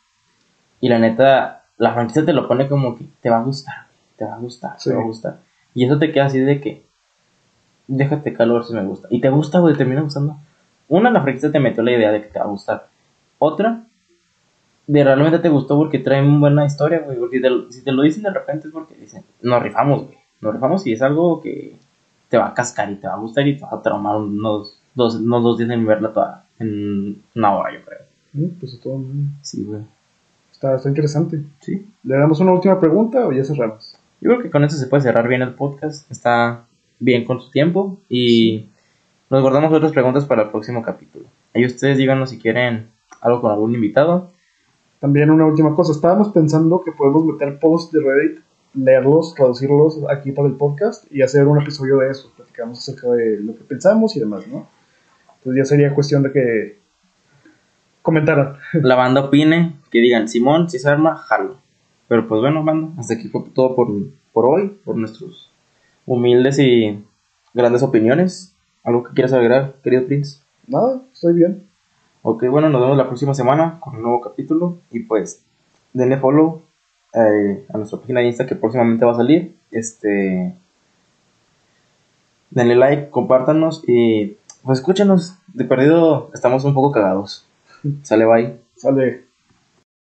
[0.81, 3.87] y la neta, la franquicia te lo pone como que te va a gustar,
[4.17, 4.91] te va a gustar, Sí.
[4.91, 5.39] te va a gustar.
[5.75, 6.83] Y eso te queda así de que,
[7.87, 9.09] déjate calor si me gusta.
[9.11, 10.37] Y te gusta, güey, te termina gustando.
[10.89, 12.89] Una, la franquicia te metió la idea de que te va a gustar.
[13.39, 13.85] Otra,
[14.87, 17.19] de realmente te gustó porque traen buena historia, güey.
[17.19, 20.17] Porque te- si te lo dicen de repente es porque dicen, nos rifamos, güey.
[20.41, 21.77] Nos rifamos y es algo que
[22.29, 24.79] te va a cascar y te va a gustar y te va a traumar unos
[24.95, 26.45] dos, unos dos días en verla toda.
[26.59, 27.99] En una hora, yo creo.
[28.33, 29.81] Mm, Pues todo mm, Sí, güey.
[30.53, 31.41] está, está interesante.
[31.61, 31.87] Sí.
[32.05, 33.97] ¿Le damos una última pregunta o ya cerramos?
[34.21, 36.11] Yo creo que con eso se puede cerrar bien el podcast.
[36.11, 36.65] Está
[36.99, 38.67] bien con su tiempo y
[39.29, 41.27] nos guardamos otras preguntas para el próximo capítulo.
[41.55, 42.89] Ahí ustedes díganos si quieren
[43.21, 44.31] algo con algún invitado.
[45.01, 45.93] También una última cosa.
[45.93, 48.41] Estábamos pensando que podemos meter posts de Reddit,
[48.75, 52.33] leerlos, traducirlos aquí para el podcast y hacer un episodio de eso.
[52.37, 54.69] Platicamos acerca de lo que pensamos y demás, ¿no?
[55.39, 56.79] Entonces ya sería cuestión de que
[58.03, 58.57] comentaran.
[58.73, 61.57] La banda opine, que digan Simón, si se arma, jalo.
[62.09, 63.89] Pero pues bueno, banda, hasta aquí fue todo por,
[64.33, 65.51] por hoy, por nuestros
[66.07, 67.03] humildes y
[67.53, 68.56] grandes opiniones.
[68.87, 70.39] ¿Algo que quieras agregar, querido Prince?
[70.69, 71.67] Nada, estoy bien.
[72.23, 74.79] Ok, bueno, nos vemos la próxima semana con un nuevo capítulo.
[74.93, 75.43] Y pues,
[75.93, 76.63] denle follow
[77.13, 79.57] eh, a nuestra página de Insta que próximamente va a salir.
[79.73, 80.55] Este.
[82.51, 85.37] Denle like, compártanos y pues escúchanos.
[85.53, 87.45] De perdido, estamos un poco cagados.
[88.05, 88.57] Sale, bye.
[88.77, 89.26] Sale.